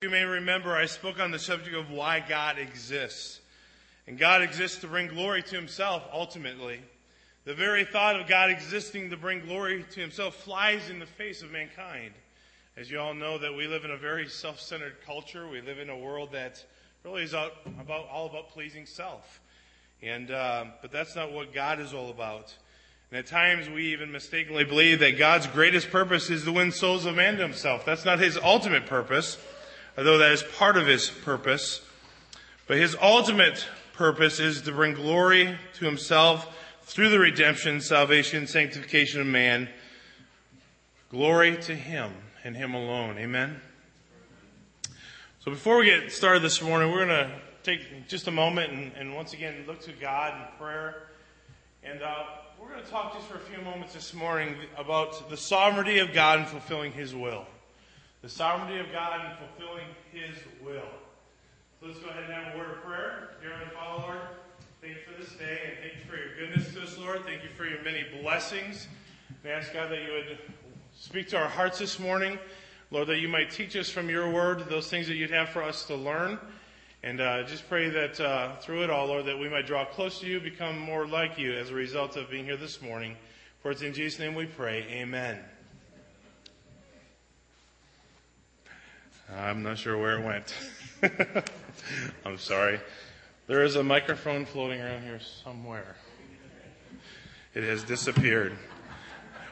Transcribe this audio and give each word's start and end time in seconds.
You 0.00 0.10
may 0.10 0.22
remember 0.22 0.76
I 0.76 0.86
spoke 0.86 1.18
on 1.18 1.32
the 1.32 1.40
subject 1.40 1.74
of 1.74 1.90
why 1.90 2.20
God 2.20 2.56
exists. 2.56 3.40
And 4.06 4.16
God 4.16 4.42
exists 4.42 4.78
to 4.82 4.86
bring 4.86 5.08
glory 5.08 5.42
to 5.42 5.56
himself 5.56 6.04
ultimately. 6.12 6.78
The 7.44 7.54
very 7.54 7.84
thought 7.84 8.14
of 8.14 8.28
God 8.28 8.48
existing 8.52 9.10
to 9.10 9.16
bring 9.16 9.40
glory 9.40 9.84
to 9.90 10.00
himself 10.00 10.36
flies 10.36 10.88
in 10.88 11.00
the 11.00 11.06
face 11.06 11.42
of 11.42 11.50
mankind. 11.50 12.12
As 12.76 12.88
you 12.88 13.00
all 13.00 13.12
know 13.12 13.38
that 13.38 13.52
we 13.52 13.66
live 13.66 13.84
in 13.84 13.90
a 13.90 13.96
very 13.96 14.28
self-centered 14.28 15.04
culture. 15.04 15.48
We 15.48 15.62
live 15.62 15.80
in 15.80 15.90
a 15.90 15.98
world 15.98 16.30
that 16.30 16.64
really 17.02 17.24
is 17.24 17.32
about, 17.32 17.54
all 18.08 18.26
about 18.26 18.50
pleasing 18.50 18.86
self. 18.86 19.40
And, 20.00 20.30
uh, 20.30 20.66
but 20.80 20.92
that's 20.92 21.16
not 21.16 21.32
what 21.32 21.52
God 21.52 21.80
is 21.80 21.92
all 21.92 22.10
about. 22.10 22.54
And 23.10 23.18
at 23.18 23.26
times 23.26 23.68
we 23.68 23.92
even 23.94 24.12
mistakenly 24.12 24.62
believe 24.62 25.00
that 25.00 25.18
God's 25.18 25.48
greatest 25.48 25.90
purpose 25.90 26.30
is 26.30 26.44
to 26.44 26.52
win 26.52 26.70
souls 26.70 27.04
of 27.04 27.16
man 27.16 27.36
to 27.38 27.42
himself. 27.42 27.84
That's 27.84 28.04
not 28.04 28.20
his 28.20 28.36
ultimate 28.36 28.86
purpose, 28.86 29.38
although 29.98 30.18
that 30.18 30.30
is 30.30 30.44
part 30.44 30.76
of 30.76 30.86
his 30.86 31.10
purpose. 31.10 31.80
But 32.68 32.76
his 32.76 32.96
ultimate 33.02 33.66
purpose 33.94 34.38
is 34.38 34.62
to 34.62 34.72
bring 34.72 34.94
glory 34.94 35.58
to 35.74 35.84
himself 35.84 36.56
through 36.82 37.08
the 37.08 37.18
redemption, 37.18 37.80
salvation, 37.80 38.46
sanctification 38.46 39.20
of 39.20 39.26
man. 39.26 39.68
Glory 41.10 41.56
to 41.62 41.74
him 41.74 42.12
and 42.44 42.56
him 42.56 42.74
alone. 42.74 43.18
Amen. 43.18 43.60
So 45.40 45.50
before 45.50 45.78
we 45.78 45.86
get 45.86 46.12
started 46.12 46.42
this 46.42 46.62
morning, 46.62 46.92
we're 46.92 47.06
going 47.06 47.28
to 47.28 47.40
take 47.64 48.06
just 48.06 48.28
a 48.28 48.30
moment 48.30 48.72
and, 48.72 48.92
and 48.96 49.14
once 49.16 49.32
again 49.32 49.64
look 49.66 49.80
to 49.82 49.92
God 49.92 50.34
in 50.34 50.58
prayer. 50.58 51.08
And 51.82 52.02
uh, 52.02 52.24
we're 52.60 52.68
going 52.68 52.84
to 52.84 52.90
talk 52.90 53.14
just 53.14 53.26
for 53.26 53.38
a 53.38 53.40
few 53.40 53.60
moments 53.64 53.94
this 53.94 54.14
morning 54.14 54.54
about 54.76 55.28
the 55.28 55.36
sovereignty 55.36 55.98
of 55.98 56.12
God 56.12 56.38
in 56.38 56.46
fulfilling 56.46 56.92
His 56.92 57.16
will. 57.16 57.46
The 58.20 58.28
sovereignty 58.28 58.80
of 58.80 58.90
God 58.90 59.20
in 59.24 59.36
fulfilling 59.36 59.86
His 60.12 60.36
will. 60.60 60.90
So 61.80 61.86
let's 61.86 62.00
go 62.00 62.08
ahead 62.08 62.24
and 62.24 62.32
have 62.32 62.54
a 62.54 62.58
word 62.58 62.70
of 62.70 62.82
prayer. 62.82 63.30
Dear 63.40 63.52
Heavenly 63.52 63.74
Father, 63.76 64.02
Lord, 64.02 64.20
thank 64.82 64.96
you 64.96 65.00
for 65.06 65.22
this 65.22 65.32
day 65.34 65.60
and 65.66 65.78
thank 65.80 65.94
you 65.94 66.10
for 66.10 66.16
your 66.16 66.34
goodness 66.36 66.74
to 66.74 66.82
us, 66.82 66.98
Lord. 66.98 67.24
Thank 67.24 67.44
you 67.44 67.50
for 67.56 67.64
your 67.64 67.80
many 67.84 68.04
blessings. 68.20 68.88
And 69.44 69.52
ask 69.52 69.72
God 69.72 69.92
that 69.92 70.02
you 70.02 70.10
would 70.10 70.38
speak 70.96 71.28
to 71.28 71.38
our 71.38 71.48
hearts 71.48 71.78
this 71.78 72.00
morning. 72.00 72.40
Lord, 72.90 73.06
that 73.06 73.18
you 73.18 73.28
might 73.28 73.52
teach 73.52 73.76
us 73.76 73.88
from 73.88 74.10
your 74.10 74.28
word 74.28 74.68
those 74.68 74.90
things 74.90 75.06
that 75.06 75.14
you'd 75.14 75.30
have 75.30 75.50
for 75.50 75.62
us 75.62 75.84
to 75.84 75.94
learn. 75.94 76.40
And 77.04 77.20
uh, 77.20 77.44
just 77.44 77.68
pray 77.68 77.88
that 77.88 78.18
uh, 78.18 78.56
through 78.56 78.82
it 78.82 78.90
all, 78.90 79.06
Lord, 79.06 79.26
that 79.26 79.38
we 79.38 79.48
might 79.48 79.68
draw 79.68 79.84
close 79.84 80.18
to 80.20 80.26
you, 80.26 80.40
become 80.40 80.76
more 80.76 81.06
like 81.06 81.38
you 81.38 81.52
as 81.52 81.70
a 81.70 81.74
result 81.74 82.16
of 82.16 82.30
being 82.30 82.46
here 82.46 82.56
this 82.56 82.82
morning. 82.82 83.14
For 83.62 83.70
it's 83.70 83.82
in 83.82 83.94
Jesus' 83.94 84.18
name 84.18 84.34
we 84.34 84.46
pray. 84.46 84.84
Amen. 84.90 85.38
I'm 89.36 89.62
not 89.62 89.76
sure 89.76 89.98
where 89.98 90.18
it 90.18 90.24
went. 90.24 90.54
I'm 92.24 92.38
sorry. 92.38 92.80
There 93.46 93.62
is 93.62 93.76
a 93.76 93.82
microphone 93.82 94.46
floating 94.46 94.80
around 94.80 95.02
here 95.02 95.20
somewhere. 95.20 95.96
It 97.54 97.62
has 97.62 97.82
disappeared. 97.82 98.56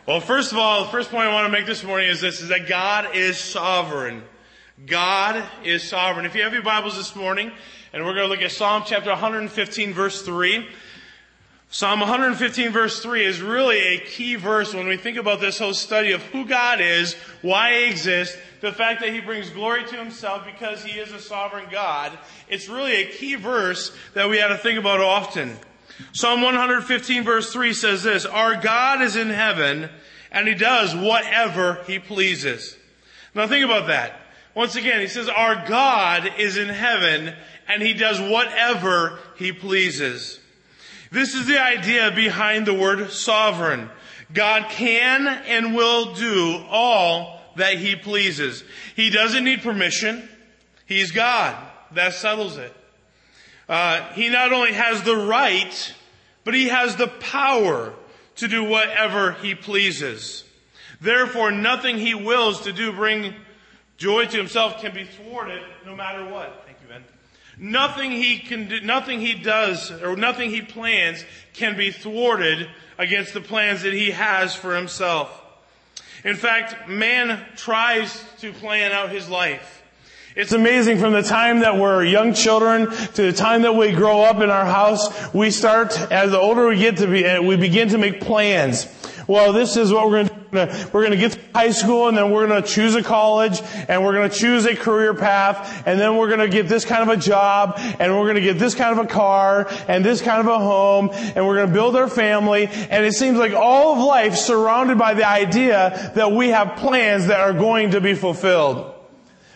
Well, 0.07 0.21
first 0.21 0.53
of 0.53 0.59
all, 0.59 0.85
the 0.85 0.91
first 0.91 1.11
point 1.11 1.25
I 1.29 1.33
want 1.33 1.47
to 1.47 1.53
make 1.53 1.67
this 1.67 1.85
morning 1.85 2.09
is 2.09 2.23
this, 2.23 2.41
is 2.41 2.49
that 2.49 2.69
God 2.69 3.15
is 3.15 3.39
sovereign. 3.39 4.23
God 4.87 5.45
is 5.63 5.83
sovereign. 5.83 6.25
If 6.25 6.35
you 6.35 6.43
have 6.43 6.55
your 6.55 6.63
Bibles 6.63 6.97
this 6.97 7.15
morning, 7.15 7.53
and 7.93 8.05
we're 8.05 8.15
going 8.15 8.29
to 8.29 8.33
look 8.33 8.43
at 8.43 8.53
Psalm 8.53 8.83
chapter 8.87 9.11
115 9.11 9.93
verse 9.93 10.23
3. 10.23 10.67
Psalm 11.69 12.01
115 12.01 12.71
verse 12.71 13.01
3 13.01 13.25
is 13.25 13.41
really 13.43 13.79
a 13.79 13.99
key 13.99 14.37
verse 14.37 14.73
when 14.73 14.87
we 14.87 14.97
think 14.97 15.19
about 15.19 15.41
this 15.41 15.59
whole 15.59 15.75
study 15.75 16.13
of 16.13 16.23
who 16.25 16.47
God 16.47 16.81
is, 16.81 17.15
why 17.43 17.73
He 17.73 17.91
exists, 17.91 18.37
the 18.61 18.73
fact 18.73 19.01
that 19.01 19.13
He 19.13 19.21
brings 19.21 19.51
glory 19.51 19.85
to 19.85 19.97
Himself 19.97 20.47
because 20.47 20.85
He 20.85 20.99
is 20.99 21.13
a 21.13 21.21
sovereign 21.21 21.67
God. 21.71 22.17
It's 22.49 22.69
really 22.69 23.03
a 23.03 23.07
key 23.07 23.35
verse 23.35 23.95
that 24.15 24.29
we 24.29 24.39
have 24.39 24.51
to 24.51 24.59
think 24.59 24.79
about 24.79 25.01
often. 25.01 25.57
Psalm 26.13 26.43
115 26.43 27.25
verse 27.25 27.53
3 27.53 27.73
says 27.73 28.03
this, 28.03 28.25
Our 28.25 28.61
God 28.61 29.03
is 29.03 29.17
in 29.17 29.29
heaven 29.29 29.91
and 30.31 30.47
He 30.47 30.55
does 30.55 30.95
whatever 30.95 31.83
He 31.87 31.99
pleases. 31.99 32.77
Now 33.35 33.47
think 33.47 33.65
about 33.65 33.89
that. 33.89 34.21
Once 34.55 34.75
again, 34.75 35.03
he 35.03 35.07
says, 35.07 35.29
our 35.29 35.67
God 35.69 36.27
is 36.39 36.57
in 36.57 36.71
heaven 36.71 37.35
and 37.69 37.83
he 37.83 37.93
does 37.93 38.19
whatever 38.19 39.19
he 39.37 39.53
pleases. 39.53 40.41
This 41.11 41.35
is 41.35 41.47
the 41.47 41.63
idea 41.63 42.11
behind 42.11 42.67
the 42.67 42.75
word 42.75 43.11
sovereign. 43.11 43.91
God 44.33 44.71
can 44.71 45.27
and 45.27 45.75
will 45.75 46.15
do 46.15 46.65
all 46.69 47.41
that 47.57 47.79
he 47.79 47.97
pleases. 47.97 48.65
He 48.95 49.11
doesn't 49.11 49.45
need 49.45 49.63
permission. 49.63 50.29
He's 50.87 51.13
God. 51.13 51.57
That 51.93 52.15
settles 52.15 52.57
it. 52.57 52.75
Uh, 53.69 54.13
he 54.13 54.29
not 54.29 54.53
only 54.53 54.73
has 54.73 55.03
the 55.03 55.17
right, 55.17 55.95
but 56.45 56.55
he 56.55 56.69
has 56.69 56.97
the 56.97 57.09
power 57.09 57.95
to 58.37 58.49
do 58.49 58.65
whatever 58.65 59.33
he 59.33 59.55
pleases. 59.55 60.45
Therefore, 61.01 61.51
nothing 61.51 61.99
he 61.99 62.15
wills 62.15 62.63
to 62.63 62.73
do 62.73 62.93
bring 62.93 63.35
Joy 63.97 64.27
to 64.27 64.37
himself 64.37 64.81
can 64.81 64.93
be 64.93 65.05
thwarted 65.05 65.63
no 65.87 65.97
matter 65.97 66.27
what. 66.27 66.66
Nothing 67.59 68.11
he 68.13 68.39
can 68.39 68.69
do, 68.69 68.81
nothing 68.83 69.21
he 69.21 69.35
does 69.35 69.91
or 69.91 70.17
nothing 70.17 70.51
he 70.51 70.61
plans 70.61 71.25
can 71.55 71.77
be 71.77 71.91
thwarted 71.91 72.69
against 72.99 73.33
the 73.33 73.41
plans 73.41 73.83
that 73.83 73.95
he 73.95 74.11
has 74.11 74.55
for 74.55 74.77
himself. 74.77 75.43
In 76.25 76.37
fact, 76.37 76.89
man 76.89 77.45
tries 77.57 78.25
to 78.41 78.53
plan 78.53 78.93
out 78.93 79.11
his 79.11 79.29
life. 79.29 79.83
It's 80.35 80.53
amazing 80.53 80.99
from 80.99 81.15
the 81.15 81.23
time 81.23 81.61
that 81.61 81.79
we're 81.79 82.05
young 82.05 82.35
children 82.35 82.91
to 82.91 83.23
the 83.23 83.33
time 83.33 83.63
that 83.63 83.75
we 83.75 83.93
grow 83.93 84.21
up 84.21 84.43
in 84.43 84.51
our 84.51 84.67
house, 84.67 85.33
we 85.33 85.51
start, 85.51 85.99
as 86.13 86.33
the 86.33 86.39
older 86.39 86.69
we 86.69 86.77
get 86.77 86.99
to 86.99 87.07
be, 87.07 87.25
eh, 87.25 87.39
we 87.39 87.57
begin 87.57 87.89
to 87.89 87.97
make 87.97 88.21
plans. 88.21 88.87
Well, 89.27 89.55
this 89.55 89.79
is 89.79 89.91
what 89.91 90.05
we're 90.05 90.25
going 90.25 90.29
to 90.29 90.36
we're 90.93 91.03
going 91.03 91.13
to 91.13 91.17
get 91.17 91.33
to 91.33 91.41
high 91.55 91.71
school 91.71 92.09
and 92.09 92.17
then 92.17 92.31
we're 92.31 92.47
to 92.47 92.63
choose 92.63 92.95
a 92.95 93.03
college 93.03 93.61
and 93.89 94.05
we're 94.05 94.29
to 94.29 94.35
choose 94.35 94.65
a 94.65 94.75
career 94.75 95.15
path 95.15 95.83
and 95.87 96.01
then 96.01 96.17
we're 96.17 96.35
to 96.37 96.49
get 96.49 96.69
this 96.69 96.85
kind 96.85 97.09
of 97.09 97.09
a 97.09 97.21
job 97.21 97.75
and 97.99 98.15
we're 98.15 98.33
to 98.35 98.41
get 98.41 98.59
this 98.59 98.75
kind 98.75 98.99
of 98.99 99.05
a 99.05 99.09
car 99.09 99.69
and 99.89 100.05
this 100.05 100.21
kind 100.21 100.41
of 100.41 100.47
a 100.47 100.59
home 100.59 101.11
and 101.13 101.47
we're 101.47 101.65
to 101.65 101.73
build 101.73 101.97
our 101.97 102.09
family 102.09 102.67
and 102.67 103.05
it 103.05 103.13
seems 103.13 103.39
like 103.39 103.53
all 103.53 103.95
of 103.95 103.99
life 103.99 104.35
surrounded 104.35 104.99
by 104.99 105.15
the 105.15 105.27
idea 105.27 106.13
that 106.15 106.33
we 106.33 106.49
have 106.49 106.77
plans 106.77 107.27
that 107.27 107.41
are 107.41 107.53
going 107.53 107.93
to 107.93 108.01
be 108.01 108.15
fulfilled. 108.15 108.93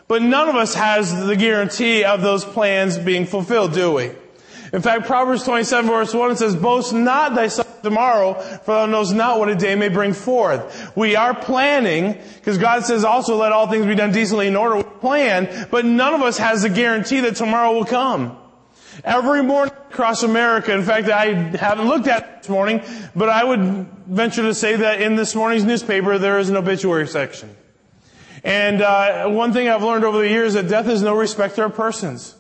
But 0.09 0.23
none 0.23 0.49
of 0.49 0.57
us 0.57 0.75
has 0.75 1.27
the 1.27 1.37
guarantee 1.37 2.03
of 2.03 2.21
those 2.21 2.45
plans 2.45 2.99
being 2.99 3.27
fulfilled, 3.27 3.75
do 3.75 3.93
we? 3.93 4.11
In 4.73 4.83
fact, 4.83 5.07
Proverbs 5.07 5.43
27 5.45 5.91
verse 5.91 6.15
1 6.15 6.37
says, 6.37 6.55
Boast 6.55 6.93
not 6.93 7.35
thyself 7.35 7.83
tomorrow, 7.83 8.35
for 8.35 8.75
thou 8.75 8.87
knowest 8.87 9.15
not 9.15 9.39
what 9.39 9.49
a 9.49 9.57
day 9.57 9.75
may 9.75 9.89
bring 9.89 10.13
forth. 10.13 10.93
We 10.97 11.17
are 11.17 11.35
planning, 11.35 12.21
because 12.37 12.59
God 12.59 12.85
says 12.85 13.05
also 13.05 13.37
let 13.37 13.53
all 13.53 13.67
things 13.69 13.87
be 13.87 13.95
done 13.95 14.13
decently 14.13 14.47
in 14.47 14.57
order. 14.57 14.77
We 14.77 14.83
plan, 14.83 15.69
but 15.71 15.85
none 15.85 16.15
of 16.15 16.23
us 16.23 16.39
has 16.39 16.63
the 16.63 16.69
guarantee 16.69 17.21
that 17.21 17.37
tomorrow 17.37 17.73
will 17.73 17.85
come. 17.85 18.37
Every 19.03 19.43
morning 19.43 19.75
across 19.91 20.23
America, 20.23 20.73
in 20.75 20.83
fact, 20.83 21.09
I 21.09 21.33
haven't 21.57 21.89
looked 21.89 22.07
at 22.07 22.43
this 22.43 22.49
morning, 22.49 22.83
but 23.17 23.29
I 23.29 23.43
would 23.43 23.89
venture 24.07 24.43
to 24.43 24.55
say 24.55 24.77
that 24.77 25.01
in 25.01 25.17
this 25.17 25.35
morning's 25.35 25.65
newspaper 25.65 26.19
there 26.19 26.39
is 26.39 26.49
an 26.49 26.57
obituary 26.57 27.09
section. 27.09 27.57
And 28.45 28.83
uh, 28.83 29.29
one 29.29 29.53
thing 29.53 29.69
I've 29.69 29.83
learned 29.83 30.05
over 30.05 30.19
the 30.19 30.29
years 30.29 30.49
is 30.49 30.55
that 30.55 30.69
death 30.69 30.89
is 30.89 31.03
no 31.03 31.15
respecter 31.15 31.65
of 31.65 31.75
persons. 31.75 32.35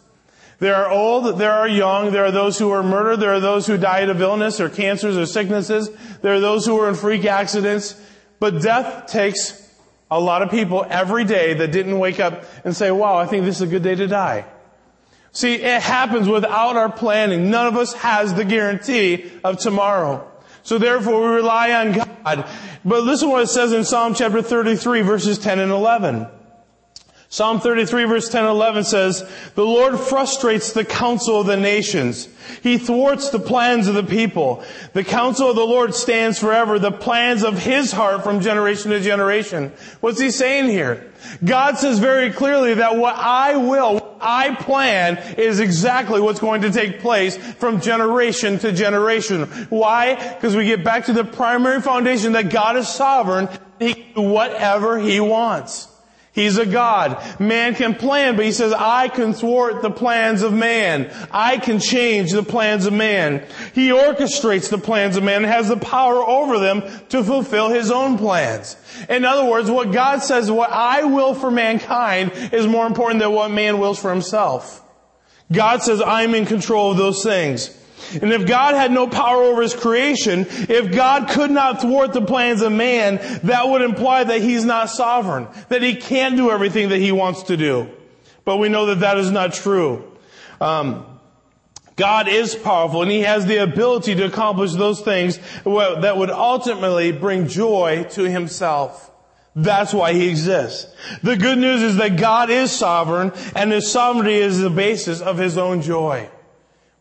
There 0.60 0.76
are 0.76 0.90
old, 0.90 1.38
there 1.38 1.52
are 1.52 1.66
young, 1.66 2.12
there 2.12 2.26
are 2.26 2.30
those 2.30 2.58
who 2.58 2.68
were 2.68 2.82
murdered, 2.82 3.16
there 3.16 3.32
are 3.32 3.40
those 3.40 3.66
who 3.66 3.78
died 3.78 4.10
of 4.10 4.20
illness 4.20 4.60
or 4.60 4.68
cancers 4.68 5.16
or 5.16 5.24
sicknesses, 5.24 5.90
there 6.20 6.34
are 6.34 6.40
those 6.40 6.66
who 6.66 6.74
were 6.74 6.88
in 6.88 6.94
freak 6.94 7.24
accidents. 7.24 7.98
But 8.40 8.60
death 8.60 9.06
takes 9.06 9.68
a 10.10 10.20
lot 10.20 10.42
of 10.42 10.50
people 10.50 10.86
every 10.88 11.24
day 11.24 11.54
that 11.54 11.72
didn't 11.72 11.98
wake 11.98 12.20
up 12.20 12.44
and 12.64 12.76
say, 12.76 12.90
wow, 12.90 13.16
I 13.16 13.26
think 13.26 13.46
this 13.46 13.56
is 13.56 13.62
a 13.62 13.66
good 13.66 13.82
day 13.82 13.94
to 13.94 14.06
die. 14.06 14.44
See, 15.32 15.54
it 15.54 15.80
happens 15.80 16.28
without 16.28 16.76
our 16.76 16.92
planning. 16.92 17.50
None 17.50 17.66
of 17.66 17.76
us 17.76 17.94
has 17.94 18.34
the 18.34 18.44
guarantee 18.44 19.30
of 19.42 19.58
tomorrow. 19.58 20.30
So 20.62 20.76
therefore 20.76 21.22
we 21.22 21.36
rely 21.36 21.72
on 21.72 21.92
God. 21.92 22.48
But 22.84 23.04
listen 23.04 23.30
what 23.30 23.42
it 23.42 23.46
says 23.46 23.72
in 23.72 23.84
Psalm 23.84 24.14
chapter 24.14 24.42
33 24.42 25.02
verses 25.02 25.38
10 25.38 25.58
and 25.58 25.72
11. 25.72 26.26
Psalm 27.32 27.60
33 27.60 28.06
verse 28.06 28.28
10 28.28 28.42
and 28.42 28.50
11 28.50 28.82
says, 28.82 29.24
The 29.54 29.64
Lord 29.64 30.00
frustrates 30.00 30.72
the 30.72 30.84
counsel 30.84 31.40
of 31.40 31.46
the 31.46 31.56
nations. 31.56 32.28
He 32.60 32.76
thwarts 32.76 33.30
the 33.30 33.38
plans 33.38 33.86
of 33.86 33.94
the 33.94 34.02
people. 34.02 34.64
The 34.94 35.04
counsel 35.04 35.48
of 35.48 35.54
the 35.54 35.64
Lord 35.64 35.94
stands 35.94 36.40
forever, 36.40 36.80
the 36.80 36.90
plans 36.90 37.44
of 37.44 37.56
His 37.56 37.92
heart 37.92 38.24
from 38.24 38.40
generation 38.40 38.90
to 38.90 39.00
generation. 39.00 39.72
What's 40.00 40.18
He 40.18 40.32
saying 40.32 40.70
here? 40.70 41.12
God 41.44 41.78
says 41.78 42.00
very 42.00 42.32
clearly 42.32 42.74
that 42.74 42.96
what 42.96 43.14
I 43.14 43.54
will, 43.54 43.94
what 43.94 44.18
I 44.20 44.56
plan 44.56 45.18
is 45.38 45.60
exactly 45.60 46.20
what's 46.20 46.40
going 46.40 46.62
to 46.62 46.72
take 46.72 46.98
place 46.98 47.36
from 47.36 47.80
generation 47.80 48.58
to 48.58 48.72
generation. 48.72 49.44
Why? 49.68 50.16
Because 50.34 50.56
we 50.56 50.64
get 50.64 50.82
back 50.82 51.04
to 51.04 51.12
the 51.12 51.22
primary 51.22 51.80
foundation 51.80 52.32
that 52.32 52.50
God 52.50 52.76
is 52.76 52.88
sovereign. 52.88 53.48
He 53.78 53.94
can 53.94 54.14
do 54.14 54.22
whatever 54.22 54.98
He 54.98 55.20
wants. 55.20 55.89
He's 56.40 56.56
a 56.56 56.64
God. 56.64 57.22
Man 57.38 57.74
can 57.74 57.94
plan, 57.94 58.34
but 58.34 58.46
he 58.46 58.52
says, 58.52 58.72
I 58.72 59.08
can 59.08 59.34
thwart 59.34 59.82
the 59.82 59.90
plans 59.90 60.40
of 60.40 60.54
man. 60.54 61.12
I 61.30 61.58
can 61.58 61.80
change 61.80 62.32
the 62.32 62.42
plans 62.42 62.86
of 62.86 62.94
man. 62.94 63.46
He 63.74 63.90
orchestrates 63.90 64.70
the 64.70 64.78
plans 64.78 65.16
of 65.16 65.22
man 65.22 65.44
and 65.44 65.52
has 65.52 65.68
the 65.68 65.76
power 65.76 66.16
over 66.16 66.58
them 66.58 66.82
to 67.10 67.22
fulfill 67.22 67.68
his 67.68 67.90
own 67.90 68.16
plans. 68.16 68.76
In 69.10 69.26
other 69.26 69.44
words, 69.44 69.70
what 69.70 69.92
God 69.92 70.22
says, 70.22 70.50
what 70.50 70.70
I 70.70 71.04
will 71.04 71.34
for 71.34 71.50
mankind 71.50 72.32
is 72.52 72.66
more 72.66 72.86
important 72.86 73.20
than 73.20 73.32
what 73.32 73.50
man 73.50 73.78
wills 73.78 74.00
for 74.00 74.10
himself. 74.10 74.82
God 75.52 75.82
says, 75.82 76.00
I'm 76.00 76.34
in 76.34 76.46
control 76.46 76.92
of 76.92 76.96
those 76.96 77.22
things. 77.22 77.76
And 78.20 78.32
if 78.32 78.46
God 78.46 78.74
had 78.74 78.92
no 78.92 79.06
power 79.06 79.42
over 79.42 79.62
His 79.62 79.74
creation, 79.74 80.46
if 80.48 80.92
God 80.94 81.28
could 81.28 81.50
not 81.50 81.80
thwart 81.80 82.12
the 82.12 82.22
plans 82.22 82.62
of 82.62 82.72
man, 82.72 83.16
that 83.44 83.68
would 83.68 83.82
imply 83.82 84.24
that 84.24 84.40
He's 84.40 84.64
not 84.64 84.90
sovereign, 84.90 85.48
that 85.68 85.82
He 85.82 85.96
can't 85.96 86.36
do 86.36 86.50
everything 86.50 86.90
that 86.90 86.98
He 86.98 87.12
wants 87.12 87.44
to 87.44 87.56
do. 87.56 87.88
But 88.44 88.56
we 88.56 88.68
know 88.68 88.86
that 88.86 89.00
that 89.00 89.18
is 89.18 89.30
not 89.30 89.52
true. 89.52 90.04
Um, 90.60 91.06
God 91.96 92.28
is 92.28 92.54
powerful 92.54 93.02
and 93.02 93.10
He 93.10 93.20
has 93.20 93.46
the 93.46 93.58
ability 93.58 94.14
to 94.14 94.24
accomplish 94.24 94.72
those 94.72 95.00
things 95.00 95.38
that 95.64 96.16
would 96.16 96.30
ultimately 96.30 97.12
bring 97.12 97.46
joy 97.46 98.06
to 98.12 98.22
Himself. 98.24 99.10
That's 99.54 99.92
why 99.92 100.14
He 100.14 100.28
exists. 100.28 100.86
The 101.22 101.36
good 101.36 101.58
news 101.58 101.82
is 101.82 101.96
that 101.96 102.16
God 102.16 102.50
is 102.50 102.72
sovereign 102.72 103.32
and 103.54 103.70
His 103.70 103.90
sovereignty 103.90 104.36
is 104.36 104.58
the 104.58 104.70
basis 104.70 105.20
of 105.20 105.36
His 105.36 105.58
own 105.58 105.82
joy. 105.82 106.28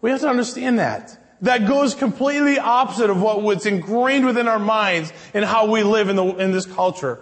We 0.01 0.11
have 0.11 0.21
to 0.21 0.29
understand 0.29 0.79
that. 0.79 1.17
That 1.41 1.67
goes 1.67 1.95
completely 1.95 2.59
opposite 2.59 3.09
of 3.09 3.21
what 3.21 3.41
was 3.41 3.65
ingrained 3.65 4.25
within 4.25 4.47
our 4.47 4.59
minds 4.59 5.13
and 5.33 5.45
how 5.45 5.71
we 5.71 5.83
live 5.83 6.09
in, 6.09 6.15
the, 6.15 6.25
in 6.25 6.51
this 6.51 6.65
culture. 6.65 7.19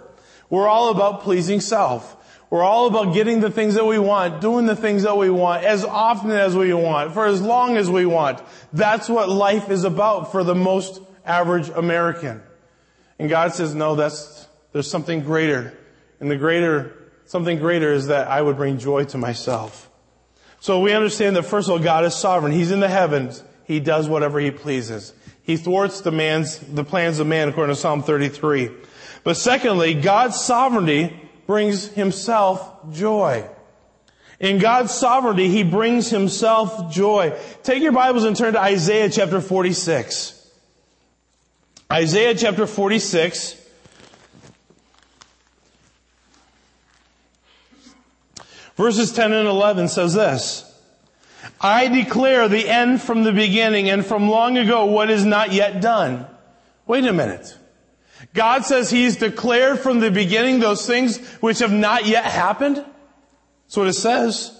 We're 0.50 0.66
all 0.66 0.90
about 0.90 1.22
pleasing 1.22 1.60
self. 1.60 2.16
We're 2.50 2.62
all 2.62 2.86
about 2.86 3.12
getting 3.14 3.40
the 3.40 3.50
things 3.50 3.74
that 3.74 3.84
we 3.84 3.98
want, 3.98 4.40
doing 4.40 4.66
the 4.66 4.74
things 4.74 5.02
that 5.02 5.16
we 5.16 5.28
want, 5.28 5.64
as 5.64 5.84
often 5.84 6.30
as 6.30 6.56
we 6.56 6.72
want, 6.72 7.12
for 7.12 7.26
as 7.26 7.42
long 7.42 7.76
as 7.76 7.90
we 7.90 8.06
want. 8.06 8.40
That's 8.72 9.08
what 9.08 9.28
life 9.28 9.70
is 9.70 9.84
about 9.84 10.32
for 10.32 10.42
the 10.42 10.54
most 10.54 11.02
average 11.26 11.68
American. 11.68 12.42
And 13.18 13.28
God 13.28 13.52
says, 13.52 13.74
no, 13.74 13.96
that's, 13.96 14.48
there's 14.72 14.90
something 14.90 15.20
greater. 15.20 15.76
And 16.20 16.30
the 16.30 16.36
greater, 16.36 16.96
something 17.26 17.58
greater 17.58 17.92
is 17.92 18.06
that 18.06 18.28
I 18.28 18.40
would 18.40 18.56
bring 18.56 18.78
joy 18.78 19.04
to 19.06 19.18
myself. 19.18 19.87
So 20.60 20.80
we 20.80 20.92
understand 20.92 21.36
that 21.36 21.44
first 21.44 21.68
of 21.68 21.72
all, 21.72 21.78
God 21.78 22.04
is 22.04 22.14
sovereign. 22.14 22.52
He's 22.52 22.70
in 22.70 22.80
the 22.80 22.88
heavens. 22.88 23.42
He 23.64 23.80
does 23.80 24.08
whatever 24.08 24.40
he 24.40 24.50
pleases. 24.50 25.12
He 25.42 25.56
thwarts 25.56 26.00
the 26.00 26.10
man's, 26.10 26.58
the 26.58 26.84
plans 26.84 27.18
of 27.20 27.26
man 27.26 27.48
according 27.48 27.74
to 27.74 27.80
Psalm 27.80 28.02
33. 28.02 28.70
But 29.24 29.36
secondly, 29.36 29.94
God's 29.94 30.40
sovereignty 30.40 31.18
brings 31.46 31.88
himself 31.88 32.92
joy. 32.92 33.48
In 34.40 34.58
God's 34.58 34.94
sovereignty, 34.94 35.48
He 35.48 35.64
brings 35.64 36.10
Himself 36.10 36.92
joy. 36.92 37.36
Take 37.64 37.82
your 37.82 37.92
Bibles 37.92 38.24
and 38.24 38.36
turn 38.36 38.52
to 38.52 38.60
Isaiah 38.60 39.10
chapter 39.10 39.40
46. 39.40 40.34
Isaiah 41.92 42.34
chapter 42.36 42.66
46. 42.66 43.56
Verses 48.78 49.10
10 49.10 49.32
and 49.32 49.48
11 49.48 49.88
says 49.88 50.14
this. 50.14 50.64
I 51.60 51.88
declare 51.88 52.46
the 52.48 52.68
end 52.68 53.02
from 53.02 53.24
the 53.24 53.32
beginning 53.32 53.90
and 53.90 54.06
from 54.06 54.28
long 54.28 54.56
ago 54.56 54.84
what 54.84 55.10
is 55.10 55.24
not 55.24 55.52
yet 55.52 55.80
done. 55.80 56.26
Wait 56.86 57.04
a 57.04 57.12
minute. 57.12 57.58
God 58.34 58.64
says 58.64 58.88
He's 58.88 59.16
declared 59.16 59.80
from 59.80 59.98
the 59.98 60.12
beginning 60.12 60.60
those 60.60 60.86
things 60.86 61.18
which 61.40 61.58
have 61.58 61.72
not 61.72 62.06
yet 62.06 62.24
happened. 62.24 62.76
That's 62.76 63.76
what 63.76 63.88
it 63.88 63.94
says. 63.94 64.54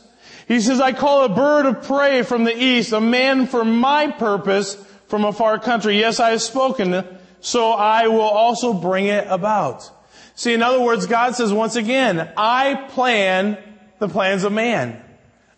He 0.49 0.59
says, 0.59 0.81
I 0.81 0.93
call 0.95 1.25
a 1.25 1.29
bird 1.29 1.67
of 1.67 1.85
prey 1.85 2.25
from 2.25 2.43
the 2.43 2.57
east, 2.61 2.93
a 2.93 3.01
man 3.01 3.47
for 3.47 3.65
my 3.65 4.11
purpose 4.11 4.75
from 5.07 5.25
a 5.25 5.33
far 5.33 5.61
country. 5.61 5.97
Yes, 5.97 6.19
I 6.19 6.31
have 6.31 6.43
spoken, 6.43 7.05
so 7.41 7.71
I 7.71 8.09
will 8.09 8.23
also 8.23 8.73
bring 8.73 9.07
it 9.07 9.29
about. 9.29 9.89
See, 10.35 10.55
in 10.55 10.63
other 10.63 10.81
words, 10.81 11.07
God 11.07 11.37
says 11.37 11.53
once 11.53 11.77
again, 11.77 12.33
I 12.37 12.89
plan 12.91 13.59
the 13.99 14.09
plans 14.09 14.45
of 14.45 14.53
man. 14.53 15.03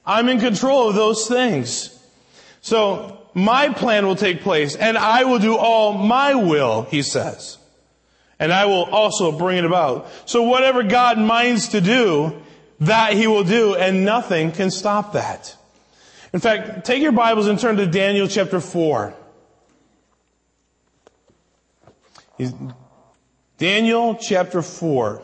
I'm 0.05 0.29
in 0.29 0.41
control 0.41 0.89
of 0.89 0.95
those 0.95 1.29
things. 1.29 1.97
So 2.61 3.27
my 3.35 3.69
plan 3.71 4.07
will 4.07 4.17
take 4.17 4.43
place 4.43 4.77
and 4.77 4.99
I 4.99 5.25
will 5.25 5.39
do 5.39 5.57
all 5.57 5.93
my 5.93 6.35
will, 6.35 6.83
he 6.83 7.03
says. 7.03 7.59
And 8.39 8.53
I 8.53 8.67
will 8.67 8.85
also 8.85 9.33
bring 9.33 9.59
it 9.59 9.65
about. 9.65 10.09
So 10.25 10.45
whatever 10.45 10.83
God 10.83 11.19
minds 11.19 11.69
to 11.69 11.81
do, 11.81 12.43
that 12.81 13.13
he 13.13 13.27
will 13.27 13.45
do 13.45 13.75
and 13.75 14.05
nothing 14.05 14.53
can 14.53 14.71
stop 14.71 15.13
that. 15.13 15.55
In 16.33 16.41
fact, 16.41 16.87
take 16.87 17.03
your 17.03 17.13
Bibles 17.13 17.47
and 17.47 17.59
turn 17.59 17.77
to 17.77 17.87
Daniel 17.87 18.27
chapter 18.27 18.61
4. 18.61 19.15
Daniel 23.59 24.15
chapter 24.15 24.63
4. 24.63 25.23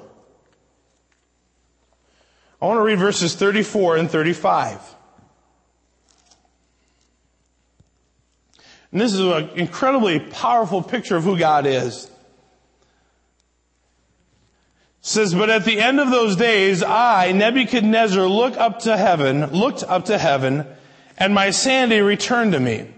I 2.61 2.67
want 2.67 2.79
to 2.79 2.83
read 2.83 2.99
verses 2.99 3.35
34 3.35 3.97
and 3.97 4.11
35. 4.11 4.81
And 8.93 9.01
this 9.01 9.13
is 9.13 9.21
an 9.21 9.51
incredibly 9.57 10.21
powerful 10.21 10.83
picture 10.83 11.17
of 11.17 11.25
who 11.25 11.39
God 11.39 11.67
is. 11.67 12.07
It 12.07 12.11
says, 15.01 15.35
but 15.35 15.51
at 15.51 15.65
the 15.65 15.81
end 15.81 16.01
of 16.01 16.11
those 16.11 16.37
days, 16.37 16.83
I, 16.83 17.33
Nebuchadnezzar, 17.33 18.27
look 18.27 18.57
up 18.57 18.81
to 18.81 18.97
heaven, 18.97 19.47
looked 19.53 19.83
up 19.83 20.07
to 20.07 20.19
heaven, 20.19 20.67
and 21.19 21.35
my 21.35 21.51
sanity 21.51 22.01
returned 22.01 22.53
to 22.53 22.61
me. 22.61 22.89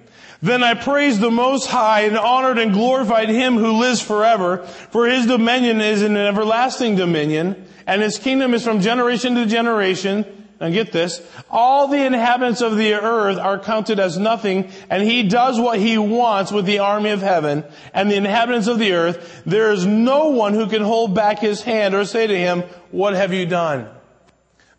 Then 0.40 0.62
I 0.62 0.74
praised 0.74 1.20
the 1.20 1.32
Most 1.32 1.66
High 1.66 2.02
and 2.02 2.16
honored 2.16 2.58
and 2.58 2.72
glorified 2.72 3.28
Him 3.28 3.56
who 3.56 3.72
lives 3.72 4.00
forever, 4.00 4.58
for 4.92 5.06
His 5.06 5.26
dominion 5.26 5.80
is 5.80 6.02
an 6.02 6.16
everlasting 6.16 6.94
dominion, 6.94 7.67
and 7.88 8.02
His 8.02 8.18
kingdom 8.18 8.52
is 8.52 8.62
from 8.62 8.80
generation 8.80 9.34
to 9.34 9.46
generation. 9.46 10.46
Now 10.60 10.68
get 10.68 10.92
this, 10.92 11.22
all 11.50 11.88
the 11.88 12.04
inhabitants 12.04 12.60
of 12.60 12.76
the 12.76 12.94
earth 12.94 13.38
are 13.38 13.58
counted 13.58 13.98
as 13.98 14.18
nothing, 14.18 14.70
and 14.90 15.02
He 15.02 15.22
does 15.22 15.58
what 15.58 15.78
He 15.78 15.96
wants 15.96 16.52
with 16.52 16.66
the 16.66 16.80
army 16.80 17.10
of 17.10 17.22
heaven 17.22 17.64
and 17.94 18.10
the 18.10 18.16
inhabitants 18.16 18.66
of 18.66 18.78
the 18.78 18.92
earth. 18.92 19.42
There 19.46 19.72
is 19.72 19.86
no 19.86 20.28
one 20.28 20.52
who 20.52 20.66
can 20.66 20.82
hold 20.82 21.14
back 21.14 21.38
His 21.38 21.62
hand 21.62 21.94
or 21.94 22.04
say 22.04 22.26
to 22.26 22.38
Him, 22.38 22.64
what 22.90 23.14
have 23.14 23.32
you 23.32 23.46
done? 23.46 23.88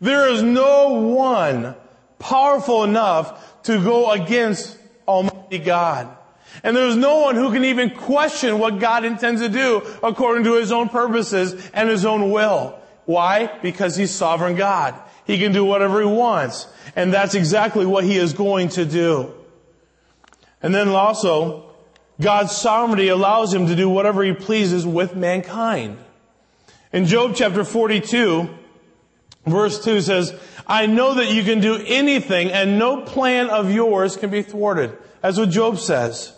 There 0.00 0.28
is 0.28 0.42
no 0.42 0.90
one 1.00 1.74
powerful 2.18 2.84
enough 2.84 3.62
to 3.64 3.82
go 3.82 4.12
against 4.12 4.78
Almighty 5.08 5.58
God. 5.58 6.16
And 6.62 6.76
there's 6.76 6.96
no 6.96 7.20
one 7.20 7.36
who 7.36 7.52
can 7.52 7.64
even 7.64 7.90
question 7.90 8.58
what 8.58 8.78
God 8.78 9.04
intends 9.04 9.40
to 9.40 9.48
do 9.48 9.82
according 10.02 10.44
to 10.44 10.54
His 10.54 10.70
own 10.70 10.90
purposes 10.90 11.70
and 11.74 11.88
His 11.88 12.04
own 12.04 12.30
will. 12.30 12.79
Why? 13.10 13.58
Because 13.60 13.96
He's 13.96 14.12
sovereign 14.12 14.54
God. 14.54 14.94
He 15.26 15.38
can 15.38 15.50
do 15.50 15.64
whatever 15.64 16.00
He 16.00 16.06
wants. 16.06 16.68
And 16.94 17.12
that's 17.12 17.34
exactly 17.34 17.84
what 17.84 18.04
He 18.04 18.16
is 18.16 18.32
going 18.32 18.68
to 18.70 18.84
do. 18.84 19.34
And 20.62 20.72
then 20.72 20.88
also, 20.88 21.72
God's 22.20 22.56
sovereignty 22.56 23.08
allows 23.08 23.52
Him 23.52 23.66
to 23.66 23.74
do 23.74 23.88
whatever 23.88 24.22
He 24.22 24.32
pleases 24.32 24.86
with 24.86 25.16
mankind. 25.16 25.98
In 26.92 27.06
Job 27.06 27.32
chapter 27.34 27.64
42, 27.64 28.48
verse 29.44 29.82
2 29.82 30.02
says, 30.02 30.32
I 30.64 30.86
know 30.86 31.14
that 31.14 31.32
you 31.32 31.42
can 31.42 31.60
do 31.60 31.82
anything 31.84 32.52
and 32.52 32.78
no 32.78 33.00
plan 33.02 33.50
of 33.50 33.72
yours 33.72 34.16
can 34.16 34.30
be 34.30 34.42
thwarted. 34.42 34.96
That's 35.20 35.36
what 35.36 35.50
Job 35.50 35.78
says. 35.78 36.32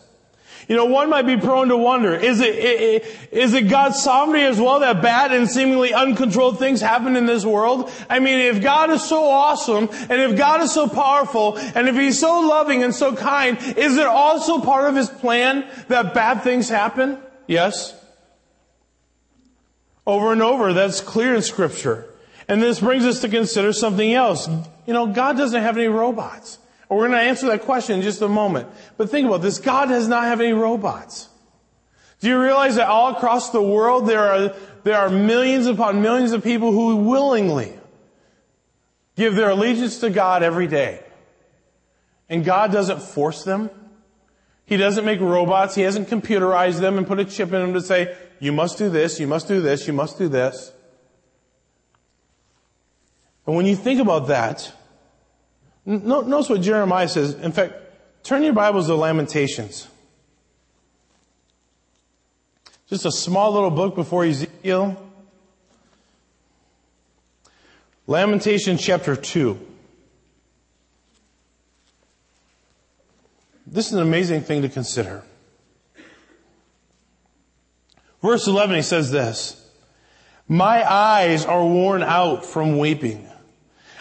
You 0.69 0.77
know, 0.77 0.85
one 0.85 1.11
might 1.11 1.27
be 1.27 1.37
prone 1.37 1.69
to 1.69 1.77
wonder, 1.77 2.15
is 2.15 2.41
it, 2.41 3.05
is 3.33 3.53
it 3.55 3.69
God's 3.69 4.03
sovereignty 4.03 4.45
as 4.45 4.61
well 4.61 4.81
that 4.81 5.03
bad 5.03 5.33
and 5.33 5.49
seemingly 5.49 5.93
uncontrolled 5.93 6.59
things 6.59 6.81
happen 6.81 7.17
in 7.17 7.27
this 7.27 7.45
world? 7.45 7.91
I 8.09 8.21
mean, 8.21 8.39
if 8.39 8.63
God 8.63 8.91
is 8.91 9.03
so 9.03 9.29
awesome, 9.29 9.89
and 9.93 10.21
if 10.21 10.37
God 10.37 10.63
is 10.63 10.73
so 10.73 10.89
powerful, 10.89 11.57
and 11.57 11.89
if 11.89 11.97
He's 11.97 12.19
so 12.19 12.41
loving 12.41 12.83
and 12.83 12.95
so 12.95 13.15
kind, 13.15 13.59
is 13.77 13.97
it 13.97 14.07
also 14.07 14.61
part 14.61 14.89
of 14.89 14.95
His 14.95 15.09
plan 15.09 15.69
that 15.89 16.15
bad 16.15 16.43
things 16.43 16.69
happen? 16.69 17.19
Yes. 17.47 17.99
Over 20.07 20.33
and 20.33 20.43
over, 20.43 20.73
that's 20.73 21.01
clear 21.01 21.35
in 21.35 21.43
scripture. 21.43 22.09
And 22.49 22.63
this 22.63 22.81
brings 22.81 23.05
us 23.05 23.21
to 23.21 23.29
consider 23.29 23.73
something 23.73 24.13
else. 24.13 24.49
You 24.87 24.93
know, 24.93 25.07
God 25.07 25.37
doesn't 25.37 25.61
have 25.61 25.77
any 25.77 25.87
robots. 25.87 26.59
We're 26.93 27.09
going 27.09 27.13
to 27.13 27.27
answer 27.27 27.47
that 27.47 27.63
question 27.63 27.97
in 27.97 28.03
just 28.03 28.21
a 28.21 28.29
moment. 28.29 28.69
But 28.99 29.09
think 29.09 29.27
about 29.27 29.41
this. 29.41 29.59
God 29.59 29.89
does 29.89 30.09
not 30.09 30.25
have 30.25 30.41
any 30.41 30.53
robots. 30.53 31.29
Do 32.21 32.29
you 32.29 32.39
realize 32.39 32.77
that 32.77 32.87
all 32.87 33.17
across 33.17 33.51
the 33.51 33.63
world 33.63 34.07
there 34.07 34.21
are, 34.21 34.55
there 34.85 34.99
are 34.99 35.09
millions 35.09 35.67
upon 35.67 36.03
millions 36.03 36.33
of 36.33 36.45
people 36.45 36.71
who 36.71 36.97
willingly 36.97 37.73
give 39.17 39.35
their 39.35 39.51
allegiance 39.51 40.01
to 40.01 40.11
God 40.11 40.43
every 40.43 40.67
day? 40.67 41.03
And 42.29 42.45
God 42.45 42.73
doesn't 42.73 43.03
force 43.03 43.43
them. 43.43 43.71
He 44.67 44.77
doesn't 44.77 45.05
make 45.05 45.21
robots. 45.21 45.75
He 45.75 45.83
hasn't 45.83 46.09
computerized 46.09 46.81
them 46.81 46.99
and 46.99 47.07
put 47.07 47.19
a 47.19 47.25
chip 47.25 47.53
in 47.53 47.61
them 47.61 47.75
to 47.75 47.81
say, 47.81 48.15
you 48.39 48.53
must 48.53 48.77
do 48.77 48.91
this, 48.91 49.19
you 49.19 49.27
must 49.27 49.49
do 49.49 49.61
this, 49.61 49.87
you 49.87 49.93
must 49.93 50.19
do 50.19 50.29
this. 50.29 50.73
And 53.47 53.57
when 53.57 53.67
you 53.67 53.77
think 53.77 54.01
about 54.01 54.29
that, 54.29 54.73
notice 55.85 56.49
what 56.49 56.61
Jeremiah 56.61 57.09
says. 57.09 57.35
In 57.35 57.53
fact, 57.53 57.75
turn 58.23 58.43
your 58.43 58.53
Bibles 58.53 58.87
to 58.87 58.95
Lamentations. 58.95 59.89
Just 62.89 63.07
a 63.07 63.11
small 63.11 63.53
little 63.53 63.71
book 63.71 63.95
before 63.95 64.25
Ezekiel. 64.25 65.03
Lamentation 68.07 68.77
chapter 68.77 69.17
2. 69.17 69.59
This 73.67 73.87
is 73.87 73.95
an 73.95 74.01
amazing 74.01 74.43
thing 74.43 74.63
to 74.63 74.69
consider. 74.69 75.23
Verse 78.21 78.47
11, 78.47 78.77
he 78.77 78.83
says 78.83 79.11
this, 79.11 79.71
My 80.47 80.89
eyes 80.89 81.47
are 81.47 81.65
worn 81.65 82.03
out 82.03 82.45
from 82.45 82.77
weeping. 82.77 83.27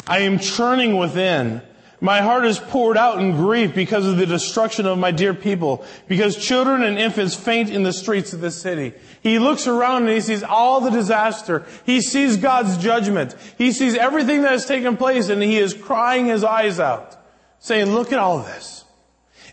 I 0.05 0.19
am 0.19 0.39
churning 0.39 0.97
within. 0.97 1.61
My 2.03 2.21
heart 2.21 2.47
is 2.47 2.57
poured 2.57 2.97
out 2.97 3.19
in 3.19 3.33
grief 3.33 3.75
because 3.75 4.07
of 4.07 4.17
the 4.17 4.25
destruction 4.25 4.87
of 4.87 4.97
my 4.97 5.11
dear 5.11 5.35
people, 5.35 5.85
because 6.07 6.35
children 6.35 6.81
and 6.81 6.97
infants 6.97 7.35
faint 7.35 7.69
in 7.69 7.83
the 7.83 7.93
streets 7.93 8.33
of 8.33 8.41
this 8.41 8.59
city. 8.59 8.93
He 9.21 9.37
looks 9.37 9.67
around 9.67 10.03
and 10.03 10.11
he 10.11 10.19
sees 10.19 10.41
all 10.41 10.81
the 10.81 10.89
disaster. 10.89 11.63
He 11.85 12.01
sees 12.01 12.37
God's 12.37 12.79
judgment. 12.79 13.35
He 13.55 13.71
sees 13.71 13.95
everything 13.95 14.41
that 14.41 14.51
has 14.51 14.65
taken 14.65 14.97
place 14.97 15.29
and 15.29 15.43
he 15.43 15.59
is 15.59 15.75
crying 15.75 16.25
his 16.25 16.43
eyes 16.43 16.79
out, 16.79 17.15
saying, 17.59 17.93
look 17.93 18.11
at 18.11 18.17
all 18.17 18.39
this. 18.39 18.83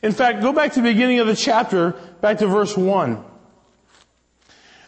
In 0.02 0.12
fact, 0.12 0.40
go 0.40 0.54
back 0.54 0.72
to 0.72 0.80
the 0.80 0.90
beginning 0.90 1.20
of 1.20 1.26
the 1.26 1.36
chapter, 1.36 1.90
back 2.22 2.38
to 2.38 2.46
verse 2.46 2.74
1. 2.74 3.24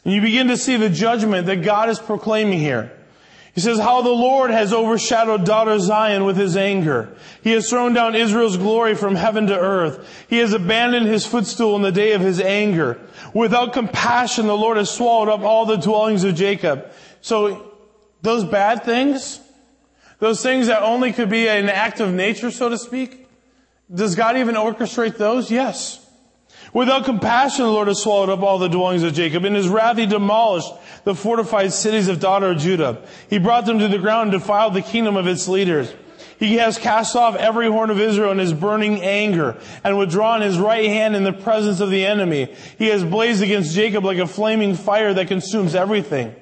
And 0.04 0.14
you 0.14 0.22
begin 0.22 0.48
to 0.48 0.56
see 0.56 0.78
the 0.78 0.88
judgment 0.88 1.46
that 1.46 1.56
God 1.56 1.90
is 1.90 1.98
proclaiming 1.98 2.58
here. 2.58 2.96
He 3.54 3.60
says, 3.60 3.78
how 3.78 4.02
the 4.02 4.10
Lord 4.10 4.50
has 4.50 4.72
overshadowed 4.72 5.44
daughter 5.44 5.78
Zion 5.80 6.24
with 6.24 6.36
his 6.36 6.56
anger. 6.56 7.14
He 7.42 7.50
has 7.52 7.68
thrown 7.68 7.92
down 7.94 8.14
Israel's 8.14 8.56
glory 8.56 8.94
from 8.94 9.16
heaven 9.16 9.48
to 9.48 9.58
earth. 9.58 10.26
He 10.28 10.38
has 10.38 10.52
abandoned 10.52 11.06
his 11.06 11.26
footstool 11.26 11.74
in 11.76 11.82
the 11.82 11.90
day 11.90 12.12
of 12.12 12.20
his 12.20 12.40
anger. 12.40 13.00
Without 13.34 13.72
compassion, 13.72 14.46
the 14.46 14.56
Lord 14.56 14.76
has 14.76 14.90
swallowed 14.90 15.28
up 15.28 15.40
all 15.40 15.66
the 15.66 15.76
dwellings 15.76 16.22
of 16.22 16.36
Jacob. 16.36 16.90
So, 17.20 17.72
those 18.22 18.44
bad 18.44 18.84
things, 18.84 19.40
those 20.18 20.42
things 20.42 20.68
that 20.68 20.82
only 20.82 21.12
could 21.12 21.30
be 21.30 21.48
an 21.48 21.68
act 21.68 22.00
of 22.00 22.12
nature, 22.12 22.50
so 22.50 22.68
to 22.68 22.78
speak, 22.78 23.26
does 23.92 24.14
God 24.14 24.36
even 24.36 24.54
orchestrate 24.54 25.16
those? 25.16 25.50
Yes. 25.50 25.99
Without 26.72 27.04
compassion, 27.04 27.64
the 27.64 27.70
Lord 27.70 27.88
has 27.88 28.00
swallowed 28.00 28.28
up 28.28 28.42
all 28.42 28.58
the 28.58 28.68
dwellings 28.68 29.02
of 29.02 29.12
Jacob. 29.12 29.44
In 29.44 29.54
his 29.54 29.68
wrath, 29.68 29.98
he 29.98 30.06
demolished 30.06 30.70
the 31.04 31.14
fortified 31.14 31.72
cities 31.72 32.08
of 32.08 32.20
daughter 32.20 32.54
Judah. 32.54 33.02
He 33.28 33.38
brought 33.38 33.66
them 33.66 33.80
to 33.80 33.88
the 33.88 33.98
ground 33.98 34.32
and 34.32 34.40
defiled 34.40 34.74
the 34.74 34.82
kingdom 34.82 35.16
of 35.16 35.26
its 35.26 35.48
leaders. 35.48 35.92
He 36.38 36.54
has 36.54 36.78
cast 36.78 37.16
off 37.16 37.36
every 37.36 37.68
horn 37.68 37.90
of 37.90 38.00
Israel 38.00 38.30
in 38.30 38.38
his 38.38 38.54
burning 38.54 39.02
anger 39.02 39.58
and 39.84 39.98
withdrawn 39.98 40.40
his 40.40 40.58
right 40.58 40.86
hand 40.86 41.14
in 41.14 41.22
the 41.22 41.34
presence 41.34 41.80
of 41.80 41.90
the 41.90 42.06
enemy. 42.06 42.54
He 42.78 42.86
has 42.86 43.04
blazed 43.04 43.42
against 43.42 43.74
Jacob 43.74 44.04
like 44.04 44.16
a 44.18 44.26
flaming 44.26 44.74
fire 44.74 45.12
that 45.12 45.28
consumes 45.28 45.74
everything. 45.74 46.34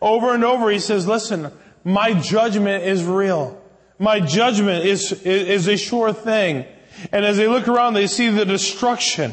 Over 0.00 0.34
and 0.34 0.44
over 0.44 0.70
he 0.70 0.78
says, 0.78 1.08
listen, 1.08 1.50
my 1.82 2.14
judgment 2.14 2.84
is 2.84 3.02
real. 3.02 3.60
My 3.98 4.20
judgment 4.20 4.84
is, 4.84 5.12
is, 5.22 5.66
a 5.66 5.76
sure 5.76 6.12
thing. 6.12 6.64
And 7.10 7.24
as 7.24 7.36
they 7.36 7.48
look 7.48 7.66
around, 7.66 7.94
they 7.94 8.06
see 8.06 8.28
the 8.28 8.44
destruction. 8.44 9.32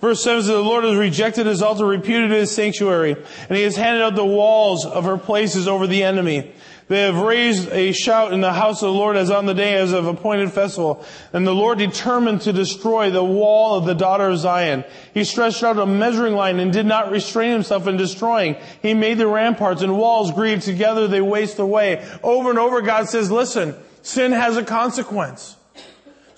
Verse 0.00 0.22
7 0.22 0.42
says, 0.42 0.46
The 0.48 0.60
Lord 0.60 0.84
has 0.84 0.96
rejected 0.96 1.46
his 1.46 1.60
altar, 1.60 1.84
reputed 1.84 2.30
his 2.30 2.52
sanctuary, 2.52 3.16
and 3.48 3.56
he 3.56 3.64
has 3.64 3.74
handed 3.74 4.02
out 4.02 4.14
the 4.14 4.24
walls 4.24 4.86
of 4.86 5.04
her 5.04 5.18
places 5.18 5.66
over 5.66 5.86
the 5.88 6.04
enemy. 6.04 6.52
They 6.86 7.02
have 7.02 7.16
raised 7.16 7.68
a 7.70 7.92
shout 7.92 8.32
in 8.32 8.40
the 8.40 8.52
house 8.52 8.80
of 8.80 8.86
the 8.86 8.94
Lord 8.94 9.16
as 9.16 9.30
on 9.30 9.44
the 9.44 9.54
day 9.54 9.74
as 9.74 9.92
of 9.92 10.06
appointed 10.06 10.52
festival. 10.52 11.04
And 11.34 11.46
the 11.46 11.54
Lord 11.54 11.78
determined 11.78 12.42
to 12.42 12.52
destroy 12.52 13.10
the 13.10 13.22
wall 13.22 13.76
of 13.76 13.84
the 13.84 13.94
daughter 13.94 14.28
of 14.28 14.38
Zion. 14.38 14.84
He 15.12 15.24
stretched 15.24 15.62
out 15.62 15.76
a 15.76 15.84
measuring 15.84 16.34
line 16.34 16.58
and 16.60 16.72
did 16.72 16.86
not 16.86 17.10
restrain 17.10 17.52
himself 17.52 17.86
in 17.86 17.98
destroying. 17.98 18.56
He 18.80 18.94
made 18.94 19.18
the 19.18 19.26
ramparts 19.26 19.82
and 19.82 19.98
walls 19.98 20.32
grieve 20.32 20.64
together. 20.64 21.08
They 21.08 21.20
waste 21.20 21.58
away. 21.58 22.08
Over 22.22 22.48
and 22.48 22.58
over 22.58 22.80
God 22.80 23.10
says, 23.10 23.30
listen, 23.30 23.74
sin 24.00 24.32
has 24.32 24.56
a 24.56 24.64
consequence. 24.64 25.57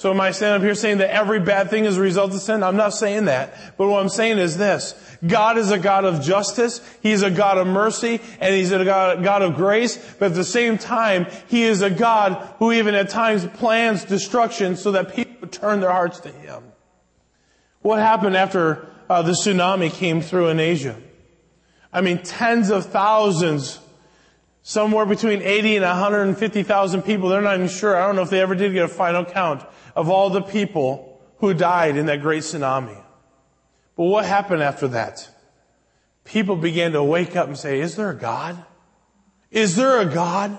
So 0.00 0.10
am 0.10 0.18
I 0.18 0.30
standing 0.30 0.56
up 0.56 0.62
here 0.62 0.74
saying 0.74 0.96
that 0.98 1.14
every 1.14 1.40
bad 1.40 1.68
thing 1.68 1.84
is 1.84 1.98
a 1.98 2.00
result 2.00 2.32
of 2.32 2.40
sin? 2.40 2.62
I'm 2.62 2.78
not 2.78 2.94
saying 2.94 3.26
that. 3.26 3.76
But 3.76 3.88
what 3.88 4.00
I'm 4.00 4.08
saying 4.08 4.38
is 4.38 4.56
this. 4.56 4.94
God 5.26 5.58
is 5.58 5.72
a 5.72 5.78
God 5.78 6.06
of 6.06 6.22
justice. 6.22 6.80
He's 7.02 7.20
a 7.20 7.30
God 7.30 7.58
of 7.58 7.66
mercy 7.66 8.18
and 8.40 8.54
He's 8.54 8.72
a 8.72 8.82
God, 8.82 9.22
God 9.22 9.42
of 9.42 9.56
grace. 9.56 9.98
But 10.18 10.30
at 10.30 10.34
the 10.36 10.44
same 10.44 10.78
time, 10.78 11.26
He 11.48 11.64
is 11.64 11.82
a 11.82 11.90
God 11.90 12.32
who 12.58 12.72
even 12.72 12.94
at 12.94 13.10
times 13.10 13.44
plans 13.44 14.06
destruction 14.06 14.76
so 14.76 14.92
that 14.92 15.14
people 15.14 15.48
turn 15.48 15.80
their 15.80 15.92
hearts 15.92 16.20
to 16.20 16.30
Him. 16.30 16.62
What 17.82 17.98
happened 17.98 18.38
after 18.38 18.88
uh, 19.10 19.20
the 19.20 19.32
tsunami 19.32 19.92
came 19.92 20.22
through 20.22 20.48
in 20.48 20.60
Asia? 20.60 20.96
I 21.92 22.00
mean, 22.00 22.22
tens 22.22 22.70
of 22.70 22.86
thousands 22.86 23.78
somewhere 24.62 25.06
between 25.06 25.42
80 25.42 25.76
and 25.76 25.84
150,000 25.84 27.02
people. 27.02 27.28
They're 27.28 27.40
not 27.40 27.56
even 27.56 27.68
sure. 27.68 27.96
I 27.96 28.06
don't 28.06 28.16
know 28.16 28.22
if 28.22 28.30
they 28.30 28.40
ever 28.40 28.54
did 28.54 28.72
get 28.72 28.84
a 28.84 28.88
final 28.88 29.24
count 29.24 29.64
of 29.96 30.08
all 30.08 30.30
the 30.30 30.42
people 30.42 31.20
who 31.38 31.54
died 31.54 31.96
in 31.96 32.06
that 32.06 32.20
great 32.20 32.42
tsunami. 32.42 33.02
But 33.96 34.04
what 34.04 34.24
happened 34.24 34.62
after 34.62 34.88
that? 34.88 35.28
People 36.24 36.56
began 36.56 36.92
to 36.92 37.02
wake 37.02 37.34
up 37.34 37.48
and 37.48 37.58
say, 37.58 37.80
is 37.80 37.96
there 37.96 38.10
a 38.10 38.16
God? 38.16 38.62
Is 39.50 39.76
there 39.76 40.00
a 40.00 40.06
God? 40.06 40.56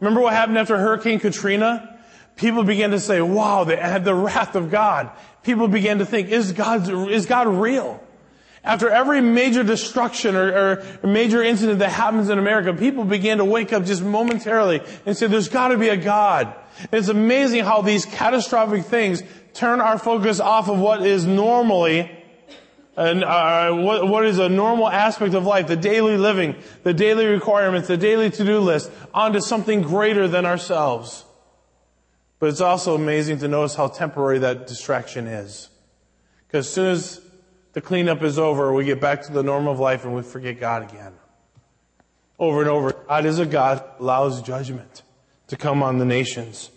Remember 0.00 0.20
what 0.20 0.32
happened 0.32 0.58
after 0.58 0.76
Hurricane 0.76 1.20
Katrina? 1.20 2.00
People 2.34 2.64
began 2.64 2.90
to 2.90 2.98
say, 2.98 3.20
wow, 3.20 3.64
they 3.64 3.76
had 3.76 4.04
the 4.04 4.14
wrath 4.14 4.56
of 4.56 4.70
God. 4.70 5.10
People 5.42 5.68
began 5.68 5.98
to 5.98 6.06
think, 6.06 6.28
is 6.28 6.52
God, 6.52 6.88
is 7.10 7.26
God 7.26 7.46
real? 7.46 8.01
After 8.64 8.88
every 8.88 9.20
major 9.20 9.64
destruction 9.64 10.36
or, 10.36 10.82
or, 11.02 11.06
major 11.06 11.42
incident 11.42 11.80
that 11.80 11.90
happens 11.90 12.28
in 12.28 12.38
America, 12.38 12.72
people 12.72 13.04
begin 13.04 13.38
to 13.38 13.44
wake 13.44 13.72
up 13.72 13.84
just 13.84 14.02
momentarily 14.02 14.82
and 15.04 15.16
say, 15.16 15.26
there's 15.26 15.48
gotta 15.48 15.76
be 15.76 15.88
a 15.88 15.96
God. 15.96 16.54
And 16.78 16.92
it's 16.92 17.08
amazing 17.08 17.64
how 17.64 17.82
these 17.82 18.06
catastrophic 18.06 18.84
things 18.84 19.22
turn 19.52 19.80
our 19.80 19.98
focus 19.98 20.38
off 20.38 20.68
of 20.68 20.78
what 20.78 21.04
is 21.04 21.26
normally 21.26 22.10
and 22.96 23.24
uh, 23.24 23.72
what, 23.72 24.06
what 24.08 24.24
is 24.26 24.38
a 24.38 24.48
normal 24.48 24.88
aspect 24.88 25.34
of 25.34 25.44
life, 25.44 25.66
the 25.66 25.76
daily 25.76 26.16
living, 26.16 26.54
the 26.82 26.92
daily 26.92 27.26
requirements, 27.26 27.88
the 27.88 27.96
daily 27.96 28.30
to-do 28.30 28.60
list, 28.60 28.90
onto 29.14 29.40
something 29.40 29.82
greater 29.82 30.28
than 30.28 30.44
ourselves. 30.44 31.24
But 32.38 32.50
it's 32.50 32.60
also 32.60 32.94
amazing 32.94 33.38
to 33.38 33.48
notice 33.48 33.74
how 33.74 33.88
temporary 33.88 34.40
that 34.40 34.66
distraction 34.66 35.26
is. 35.26 35.70
Because 36.46 36.66
as 36.66 36.72
soon 36.72 36.86
as 36.90 37.20
the 37.72 37.80
cleanup 37.80 38.22
is 38.22 38.38
over, 38.38 38.72
we 38.72 38.84
get 38.84 39.00
back 39.00 39.22
to 39.22 39.32
the 39.32 39.42
norm 39.42 39.66
of 39.66 39.80
life 39.80 40.04
and 40.04 40.14
we 40.14 40.22
forget 40.22 40.60
God 40.60 40.90
again. 40.90 41.14
Over 42.38 42.60
and 42.60 42.68
over, 42.68 42.92
God 42.92 43.24
is 43.24 43.38
a 43.38 43.46
God 43.46 43.82
who 43.98 44.04
allows 44.04 44.42
judgment 44.42 45.02
to 45.48 45.56
come 45.56 45.82
on 45.82 45.98
the 45.98 46.04
nations. 46.04 46.70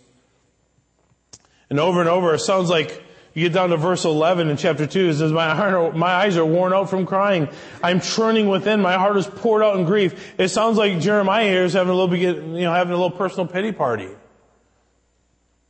And 1.69 1.79
over 1.79 1.99
and 1.99 2.09
over, 2.09 2.33
it 2.35 2.39
sounds 2.39 2.69
like 2.69 3.03
you 3.33 3.43
get 3.43 3.53
down 3.53 3.69
to 3.71 3.77
verse 3.77 4.05
11 4.05 4.49
in 4.49 4.55
chapter 4.55 4.87
2, 4.87 5.09
it 5.09 5.13
says, 5.15 5.31
my, 5.31 5.53
heart, 5.53 5.95
my 5.95 6.11
eyes 6.11 6.37
are 6.37 6.45
worn 6.45 6.71
out 6.71 6.89
from 6.89 7.05
crying. 7.05 7.49
I'm 7.83 7.99
churning 7.99 8.47
within. 8.47 8.81
My 8.81 8.93
heart 8.93 9.17
is 9.17 9.27
poured 9.27 9.61
out 9.61 9.77
in 9.77 9.85
grief. 9.85 10.33
It 10.37 10.49
sounds 10.49 10.77
like 10.77 11.01
Jeremiah 11.01 11.49
here 11.49 11.65
is 11.65 11.73
having 11.73 11.91
a 11.91 11.95
little 11.95 12.15
you 12.15 12.63
know, 12.63 12.71
having 12.71 12.93
a 12.93 12.95
little 12.95 13.11
personal 13.11 13.45
pity 13.45 13.73
party. 13.73 14.09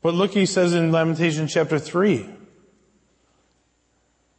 But 0.03 0.13
look, 0.13 0.31
he 0.31 0.45
says 0.45 0.75
in 0.75 0.91
Lamentation 0.91 1.47
chapter 1.47 1.79
3, 1.79 2.29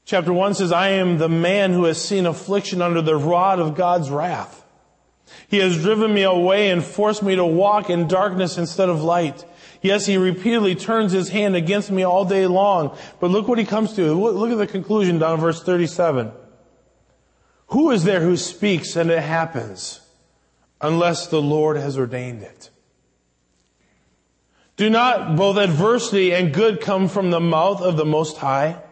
Chapter 0.06 0.32
1 0.32 0.54
says, 0.54 0.70
I 0.70 0.90
am 0.90 1.18
the 1.18 1.28
man 1.28 1.72
who 1.72 1.84
has 1.84 2.00
seen 2.00 2.26
affliction 2.26 2.80
under 2.80 3.02
the 3.02 3.16
rod 3.16 3.58
of 3.58 3.74
God's 3.74 4.08
wrath. 4.08 4.64
He 5.48 5.58
has 5.58 5.82
driven 5.82 6.14
me 6.14 6.22
away 6.22 6.70
and 6.70 6.82
forced 6.82 7.24
me 7.24 7.34
to 7.34 7.44
walk 7.44 7.90
in 7.90 8.06
darkness 8.06 8.56
instead 8.56 8.88
of 8.88 9.02
light. 9.02 9.44
Yes, 9.82 10.06
he 10.06 10.16
repeatedly 10.16 10.76
turns 10.76 11.10
his 11.10 11.30
hand 11.30 11.56
against 11.56 11.90
me 11.90 12.04
all 12.04 12.24
day 12.24 12.46
long. 12.46 12.96
But 13.18 13.32
look 13.32 13.48
what 13.48 13.58
he 13.58 13.64
comes 13.64 13.94
to. 13.94 14.14
Look 14.14 14.52
at 14.52 14.58
the 14.58 14.68
conclusion 14.68 15.18
down 15.18 15.34
in 15.34 15.40
verse 15.40 15.60
37. 15.60 16.30
Who 17.68 17.90
is 17.90 18.04
there 18.04 18.20
who 18.20 18.36
speaks 18.36 18.94
and 18.94 19.10
it 19.10 19.22
happens 19.22 20.00
unless 20.80 21.26
the 21.26 21.42
Lord 21.42 21.76
has 21.76 21.98
ordained 21.98 22.42
it? 22.42 22.70
Do 24.76 24.88
not 24.88 25.34
both 25.34 25.56
adversity 25.56 26.32
and 26.32 26.54
good 26.54 26.80
come 26.80 27.08
from 27.08 27.32
the 27.32 27.40
mouth 27.40 27.80
of 27.80 27.96
the 27.96 28.04
Most 28.04 28.36
High? 28.36 28.82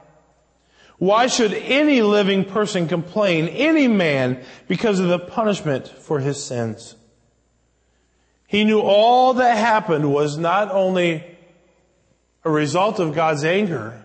Why 1.05 1.27
should 1.27 1.53
any 1.53 2.01
living 2.01 2.47
person 2.47 2.89
complain, 2.89 3.49
any 3.49 3.89
man, 3.89 4.43
because 4.69 5.01
of 5.01 5.09
the 5.09 5.19
punishment 5.19 5.87
for 5.87 6.19
his 6.19 6.43
sins? 6.43 6.97
He 8.47 8.65
knew 8.65 8.81
all 8.81 9.35
that 9.35 9.59
happened 9.59 10.11
was 10.11 10.39
not 10.39 10.71
only 10.71 11.23
a 12.43 12.51
result 12.51 13.01
of 13.01 13.15
God's 13.15 13.45
anger, 13.45 14.03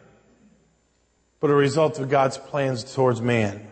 but 1.39 1.49
a 1.49 1.53
result 1.53 1.99
of 1.99 2.09
God's 2.09 2.37
plans 2.37 2.83
towards 2.93 3.21
man. 3.21 3.65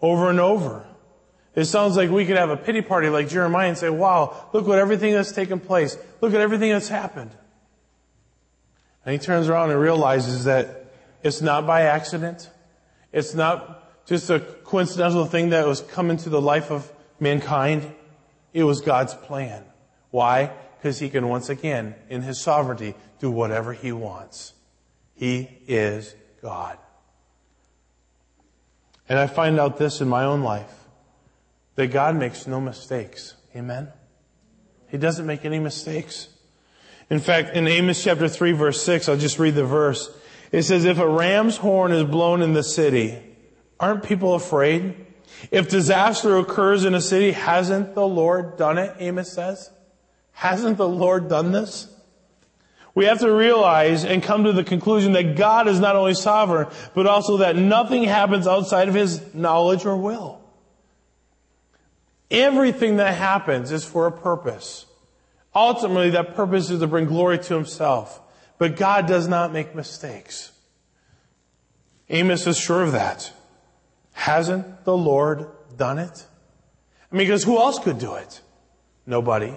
Over 0.00 0.30
and 0.30 0.40
over, 0.40 0.86
It 1.54 1.66
sounds 1.66 1.98
like 1.98 2.08
we 2.08 2.24
could 2.24 2.38
have 2.38 2.48
a 2.48 2.56
pity 2.56 2.80
party 2.80 3.10
like 3.10 3.28
Jeremiah 3.28 3.68
and 3.68 3.76
say, 3.76 3.90
wow, 3.90 4.48
look 4.54 4.66
what 4.66 4.78
everything 4.78 5.12
that's 5.12 5.32
taken 5.32 5.60
place. 5.60 5.98
Look 6.22 6.32
at 6.32 6.40
everything 6.40 6.70
that's 6.70 6.88
happened. 6.88 7.32
And 9.04 9.12
he 9.12 9.18
turns 9.18 9.50
around 9.50 9.70
and 9.70 9.78
realizes 9.78 10.44
that 10.44 10.79
it's 11.22 11.40
not 11.40 11.66
by 11.66 11.82
accident. 11.82 12.50
It's 13.12 13.34
not 13.34 14.06
just 14.06 14.30
a 14.30 14.40
coincidental 14.40 15.26
thing 15.26 15.50
that 15.50 15.66
was 15.66 15.80
come 15.80 16.10
into 16.10 16.28
the 16.28 16.40
life 16.40 16.70
of 16.70 16.90
mankind. 17.18 17.90
It 18.52 18.64
was 18.64 18.80
God's 18.80 19.14
plan. 19.14 19.64
Why? 20.10 20.50
Because 20.78 20.98
he 20.98 21.10
can 21.10 21.28
once 21.28 21.48
again, 21.48 21.94
in 22.08 22.22
his 22.22 22.40
sovereignty, 22.40 22.94
do 23.20 23.30
whatever 23.30 23.72
he 23.72 23.92
wants. 23.92 24.54
He 25.14 25.58
is 25.68 26.14
God. 26.42 26.78
And 29.08 29.18
I 29.18 29.26
find 29.26 29.60
out 29.60 29.76
this 29.76 30.00
in 30.00 30.08
my 30.08 30.24
own 30.24 30.42
life 30.42 30.72
that 31.74 31.88
God 31.88 32.16
makes 32.16 32.46
no 32.46 32.60
mistakes. 32.60 33.34
Amen? 33.54 33.88
He 34.88 34.98
doesn't 34.98 35.26
make 35.26 35.44
any 35.44 35.58
mistakes. 35.58 36.28
In 37.10 37.18
fact, 37.18 37.56
in 37.56 37.66
Amos 37.66 38.02
chapter 38.02 38.28
3 38.28 38.52
verse 38.52 38.82
6, 38.82 39.08
I'll 39.08 39.16
just 39.16 39.38
read 39.38 39.54
the 39.54 39.64
verse. 39.64 40.10
It 40.52 40.62
says, 40.62 40.84
if 40.84 40.98
a 40.98 41.08
ram's 41.08 41.58
horn 41.58 41.92
is 41.92 42.04
blown 42.04 42.42
in 42.42 42.52
the 42.52 42.62
city, 42.62 43.18
aren't 43.78 44.02
people 44.02 44.34
afraid? 44.34 45.06
If 45.50 45.68
disaster 45.68 46.36
occurs 46.36 46.84
in 46.84 46.94
a 46.94 47.00
city, 47.00 47.32
hasn't 47.32 47.94
the 47.94 48.06
Lord 48.06 48.56
done 48.56 48.78
it? 48.78 48.94
Amos 48.98 49.32
says. 49.32 49.70
Hasn't 50.32 50.76
the 50.76 50.88
Lord 50.88 51.28
done 51.28 51.52
this? 51.52 51.88
We 52.94 53.04
have 53.04 53.20
to 53.20 53.32
realize 53.32 54.04
and 54.04 54.22
come 54.22 54.44
to 54.44 54.52
the 54.52 54.64
conclusion 54.64 55.12
that 55.12 55.36
God 55.36 55.68
is 55.68 55.78
not 55.78 55.96
only 55.96 56.14
sovereign, 56.14 56.68
but 56.94 57.06
also 57.06 57.38
that 57.38 57.56
nothing 57.56 58.04
happens 58.04 58.46
outside 58.46 58.88
of 58.88 58.94
His 58.94 59.34
knowledge 59.34 59.86
or 59.86 59.96
will. 59.96 60.40
Everything 62.30 62.96
that 62.96 63.14
happens 63.14 63.70
is 63.70 63.84
for 63.84 64.06
a 64.06 64.12
purpose. 64.12 64.86
Ultimately, 65.54 66.10
that 66.10 66.34
purpose 66.34 66.70
is 66.70 66.80
to 66.80 66.86
bring 66.86 67.06
glory 67.06 67.38
to 67.38 67.54
Himself. 67.54 68.20
But 68.60 68.76
God 68.76 69.06
does 69.06 69.26
not 69.26 69.54
make 69.54 69.74
mistakes. 69.74 70.52
Amos 72.10 72.46
is 72.46 72.58
sure 72.58 72.82
of 72.82 72.92
that. 72.92 73.32
Hasn't 74.12 74.84
the 74.84 74.94
Lord 74.94 75.48
done 75.78 75.98
it? 75.98 76.26
I 77.10 77.16
mean, 77.16 77.26
because 77.26 77.42
who 77.42 77.56
else 77.56 77.78
could 77.78 77.98
do 77.98 78.16
it? 78.16 78.42
Nobody. 79.06 79.54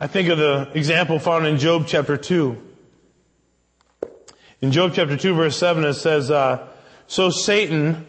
I 0.00 0.06
think 0.06 0.30
of 0.30 0.38
the 0.38 0.70
example 0.72 1.18
found 1.18 1.46
in 1.46 1.58
Job 1.58 1.84
chapter 1.86 2.16
2. 2.16 2.56
In 4.62 4.72
Job 4.72 4.92
chapter 4.94 5.18
2 5.18 5.34
verse 5.34 5.58
7 5.58 5.84
it 5.84 5.92
says, 5.92 6.30
uh, 6.30 6.66
So 7.06 7.28
Satan 7.28 8.06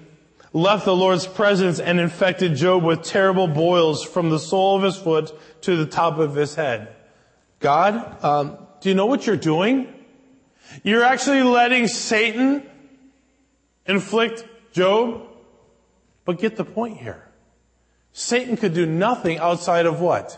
left 0.53 0.85
the 0.85 0.95
Lord's 0.95 1.27
presence 1.27 1.81
and 1.81 2.00
infected 2.00 2.55
Job 2.55 2.81
with 2.81 3.03
terrible 3.03 3.47
boils 3.47 4.05
from 4.05 4.29
the 4.29 4.39
sole 4.39 4.77
of 4.77 4.83
his 4.83 4.95
foot 4.95 5.38
to 5.63 5.75
the 5.75 5.85
top 5.85 6.17
of 6.17 6.33
his 6.35 6.55
head. 6.55 6.95
God, 7.62 8.24
um, 8.24 8.58
do 8.82 8.89
you 8.89 8.96
know 8.96 9.06
what 9.06 9.25
you're 9.25 9.38
doing? 9.38 9.88
You're 10.84 11.03
actually 11.03 11.44
letting 11.44 11.88
Satan 11.88 12.63
inflict 13.86 14.46
Job? 14.74 15.27
But 16.25 16.39
get 16.39 16.56
the 16.56 16.65
point 16.65 16.98
here. 16.98 17.24
Satan 18.13 18.58
could 18.58 18.74
do 18.74 18.86
nothing 18.86 19.38
outside 19.38 19.86
of 19.86 20.01
what? 20.01 20.38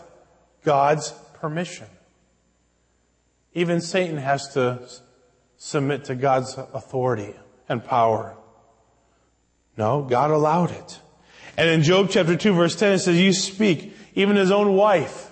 God's 0.64 1.12
permission. 1.34 1.86
Even 3.54 3.80
Satan 3.80 4.16
has 4.16 4.52
to 4.54 4.86
submit 5.56 6.04
to 6.04 6.14
God's 6.14 6.54
authority 6.56 7.34
and 7.68 7.82
power. 7.84 8.36
No, 9.76 10.02
God 10.02 10.30
allowed 10.30 10.72
it. 10.72 11.00
And 11.56 11.70
in 11.70 11.82
Job 11.82 12.08
chapter 12.10 12.36
2 12.36 12.52
verse 12.52 12.76
10 12.76 12.92
it 12.92 12.98
says, 12.98 13.18
you 13.18 13.32
speak, 13.32 13.96
even 14.14 14.36
his 14.36 14.50
own 14.50 14.74
wife 14.74 15.30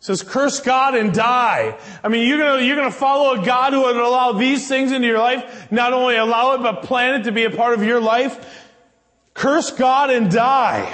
says, 0.00 0.22
curse 0.22 0.60
God 0.60 0.94
and 0.94 1.12
die. 1.12 1.76
I 2.02 2.08
mean, 2.08 2.28
you're 2.28 2.38
gonna, 2.38 2.62
you're 2.62 2.76
gonna 2.76 2.90
follow 2.90 3.40
a 3.40 3.44
God 3.44 3.72
who 3.72 3.82
would 3.82 3.96
allow 3.96 4.32
these 4.32 4.68
things 4.68 4.92
into 4.92 5.06
your 5.06 5.18
life, 5.18 5.70
not 5.72 5.92
only 5.92 6.16
allow 6.16 6.54
it, 6.54 6.62
but 6.62 6.82
plan 6.82 7.20
it 7.20 7.24
to 7.24 7.32
be 7.32 7.44
a 7.44 7.50
part 7.50 7.74
of 7.74 7.82
your 7.82 8.00
life. 8.00 8.66
Curse 9.34 9.72
God 9.72 10.10
and 10.10 10.30
die. 10.30 10.92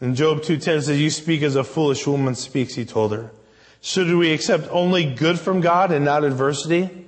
And 0.00 0.16
Job 0.16 0.42
2.10 0.42 0.82
says, 0.82 1.00
you 1.00 1.10
speak 1.10 1.42
as 1.42 1.56
a 1.56 1.64
foolish 1.64 2.06
woman 2.06 2.34
speaks, 2.34 2.74
he 2.74 2.84
told 2.84 3.12
her. 3.12 3.32
Should 3.80 4.12
we 4.14 4.32
accept 4.32 4.68
only 4.70 5.14
good 5.14 5.38
from 5.38 5.60
God 5.60 5.92
and 5.92 6.04
not 6.04 6.24
adversity? 6.24 7.06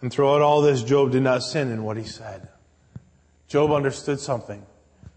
And 0.00 0.12
throughout 0.12 0.40
all 0.40 0.62
this, 0.62 0.82
Job 0.82 1.12
did 1.12 1.22
not 1.22 1.42
sin 1.42 1.70
in 1.70 1.84
what 1.84 1.96
he 1.96 2.04
said. 2.04 2.48
Job 3.48 3.70
understood 3.70 4.18
something, 4.18 4.64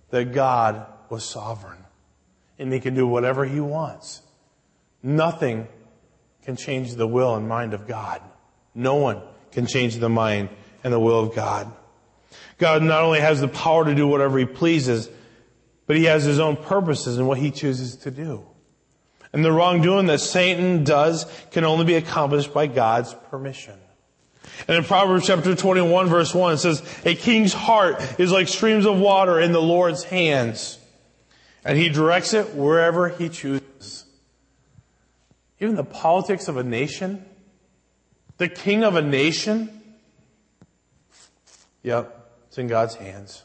that 0.10 0.34
God 0.34 0.86
was 1.10 1.24
sovereign 1.24 1.86
and 2.58 2.72
he 2.72 2.80
can 2.80 2.96
do 2.96 3.08
whatever 3.08 3.46
he 3.46 3.60
wants. 3.60 4.22
Nothing 5.06 5.68
can 6.46 6.56
change 6.56 6.96
the 6.96 7.06
will 7.06 7.36
and 7.36 7.48
mind 7.48 7.76
of 7.76 7.88
God. 7.88 8.24
No 8.74 8.96
one 8.96 9.22
can 9.52 9.68
change 9.68 9.98
the 9.98 10.10
mind 10.10 10.50
and 10.84 10.92
the 10.92 11.00
will 11.00 11.20
of 11.20 11.36
God. 11.36 11.72
God 12.58 12.82
not 12.82 13.04
only 13.04 13.20
has 13.20 13.40
the 13.40 13.48
power 13.48 13.86
to 13.86 13.94
do 13.94 14.08
whatever 14.08 14.40
he 14.40 14.46
pleases, 14.46 15.08
but 15.86 15.96
he 15.96 16.06
has 16.06 16.24
his 16.24 16.40
own 16.40 16.58
purposes 16.58 17.20
in 17.20 17.28
what 17.28 17.38
he 17.38 17.52
chooses 17.52 17.98
to 17.98 18.10
do. 18.10 18.48
And 19.32 19.46
the 19.46 19.52
wrongdoing 19.52 20.08
that 20.08 20.22
Satan 20.22 20.84
does 20.84 21.26
can 21.52 21.66
only 21.66 21.86
be 21.86 21.96
accomplished 21.96 22.52
by 22.52 22.66
God's 22.66 23.14
permission. 23.30 23.76
And 24.68 24.76
in 24.76 24.84
Proverbs 24.86 25.28
chapter 25.28 25.54
21 25.54 26.08
verse 26.08 26.34
1 26.34 26.54
it 26.54 26.58
says, 26.58 26.82
a 27.06 27.14
king's 27.14 27.54
heart 27.54 28.02
is 28.20 28.32
like 28.32 28.48
streams 28.48 28.88
of 28.88 28.98
water 28.98 29.40
in 29.40 29.52
the 29.52 29.62
Lord's 29.62 30.04
hands. 30.04 30.80
And 31.64 31.78
he 31.78 31.90
directs 31.90 32.34
it 32.34 32.56
wherever 32.56 33.10
he 33.10 33.30
chooses. 33.30 33.62
Even 35.60 35.76
the 35.76 35.84
politics 35.84 36.48
of 36.48 36.58
a 36.58 36.64
nation, 36.64 37.26
the 38.38 38.50
king 38.50 38.84
of 38.84 38.96
a 38.96 39.02
nation, 39.02 39.70
yep, 41.82 42.30
it's 42.48 42.58
in 42.58 42.68
God's 42.68 42.96
hands. 42.96 43.44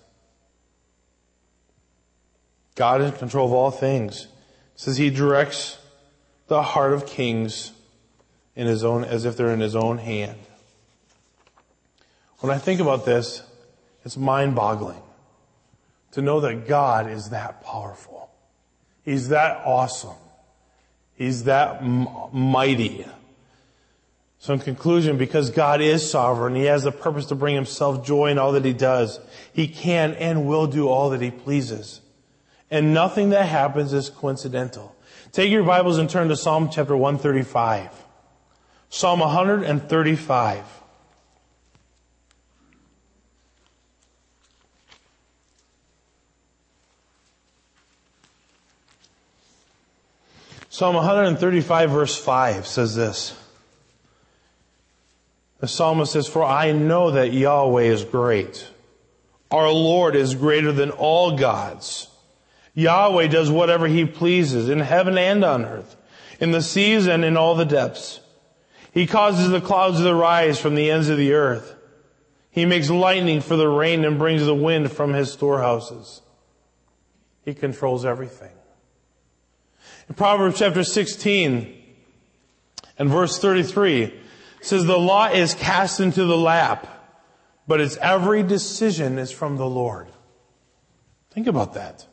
God 2.74 3.00
is 3.02 3.12
in 3.12 3.18
control 3.18 3.46
of 3.46 3.52
all 3.52 3.70
things. 3.70 4.24
It 4.24 4.80
says 4.80 4.96
he 4.96 5.10
directs 5.10 5.78
the 6.48 6.62
heart 6.62 6.92
of 6.92 7.06
kings 7.06 7.72
in 8.56 8.66
his 8.66 8.82
own, 8.82 9.04
as 9.04 9.24
if 9.24 9.36
they're 9.36 9.52
in 9.52 9.60
his 9.60 9.76
own 9.76 9.98
hand. 9.98 10.38
When 12.40 12.50
I 12.50 12.58
think 12.58 12.80
about 12.80 13.04
this, 13.04 13.42
it's 14.04 14.16
mind 14.16 14.54
boggling 14.54 15.02
to 16.12 16.22
know 16.22 16.40
that 16.40 16.66
God 16.66 17.08
is 17.08 17.30
that 17.30 17.62
powerful. 17.62 18.30
He's 19.04 19.28
that 19.28 19.62
awesome. 19.64 20.16
He's 21.20 21.44
that 21.44 21.82
m- 21.82 22.08
mighty. 22.32 23.04
So 24.38 24.54
in 24.54 24.60
conclusion, 24.60 25.18
because 25.18 25.50
God 25.50 25.82
is 25.82 26.10
sovereign, 26.10 26.54
He 26.54 26.64
has 26.64 26.84
the 26.84 26.92
purpose 26.92 27.26
to 27.26 27.34
bring 27.34 27.54
Himself 27.54 28.06
joy 28.06 28.30
in 28.30 28.38
all 28.38 28.52
that 28.52 28.64
He 28.64 28.72
does. 28.72 29.20
He 29.52 29.68
can 29.68 30.14
and 30.14 30.46
will 30.46 30.66
do 30.66 30.88
all 30.88 31.10
that 31.10 31.20
He 31.20 31.30
pleases. 31.30 32.00
And 32.70 32.94
nothing 32.94 33.28
that 33.30 33.44
happens 33.44 33.92
is 33.92 34.08
coincidental. 34.08 34.96
Take 35.30 35.50
your 35.50 35.62
Bibles 35.62 35.98
and 35.98 36.08
turn 36.08 36.28
to 36.28 36.36
Psalm 36.36 36.70
chapter 36.72 36.96
135. 36.96 37.90
Psalm 38.88 39.20
135. 39.20 40.64
Psalm 50.80 50.94
135 50.94 51.90
verse 51.90 52.16
5 52.16 52.66
says 52.66 52.94
this. 52.96 53.38
The 55.58 55.68
psalmist 55.68 56.12
says, 56.12 56.26
For 56.26 56.42
I 56.42 56.72
know 56.72 57.10
that 57.10 57.34
Yahweh 57.34 57.82
is 57.82 58.02
great. 58.02 58.66
Our 59.50 59.70
Lord 59.70 60.16
is 60.16 60.34
greater 60.34 60.72
than 60.72 60.90
all 60.90 61.36
gods. 61.36 62.08
Yahweh 62.72 63.26
does 63.26 63.50
whatever 63.50 63.88
he 63.88 64.06
pleases 64.06 64.70
in 64.70 64.80
heaven 64.80 65.18
and 65.18 65.44
on 65.44 65.66
earth, 65.66 65.96
in 66.40 66.50
the 66.50 66.62
seas 66.62 67.06
and 67.06 67.26
in 67.26 67.36
all 67.36 67.54
the 67.56 67.66
depths. 67.66 68.20
He 68.94 69.06
causes 69.06 69.50
the 69.50 69.60
clouds 69.60 69.98
to 69.98 70.14
rise 70.14 70.58
from 70.58 70.76
the 70.76 70.90
ends 70.90 71.10
of 71.10 71.18
the 71.18 71.34
earth. 71.34 71.74
He 72.50 72.64
makes 72.64 72.88
lightning 72.88 73.42
for 73.42 73.56
the 73.56 73.68
rain 73.68 74.02
and 74.06 74.18
brings 74.18 74.46
the 74.46 74.54
wind 74.54 74.90
from 74.90 75.12
his 75.12 75.30
storehouses. 75.30 76.22
He 77.44 77.52
controls 77.52 78.06
everything. 78.06 78.52
Proverbs 80.16 80.58
chapter 80.58 80.82
16 80.82 81.76
and 82.98 83.08
verse 83.08 83.38
33 83.38 84.12
says, 84.60 84.84
the 84.84 84.98
law 84.98 85.28
is 85.28 85.54
cast 85.54 86.00
into 86.00 86.24
the 86.24 86.36
lap, 86.36 86.86
but 87.66 87.80
its 87.80 87.96
every 87.98 88.42
decision 88.42 89.18
is 89.18 89.30
from 89.30 89.56
the 89.56 89.66
Lord. 89.66 90.08
Think 91.30 91.46
about 91.46 91.74
that. 91.74 92.06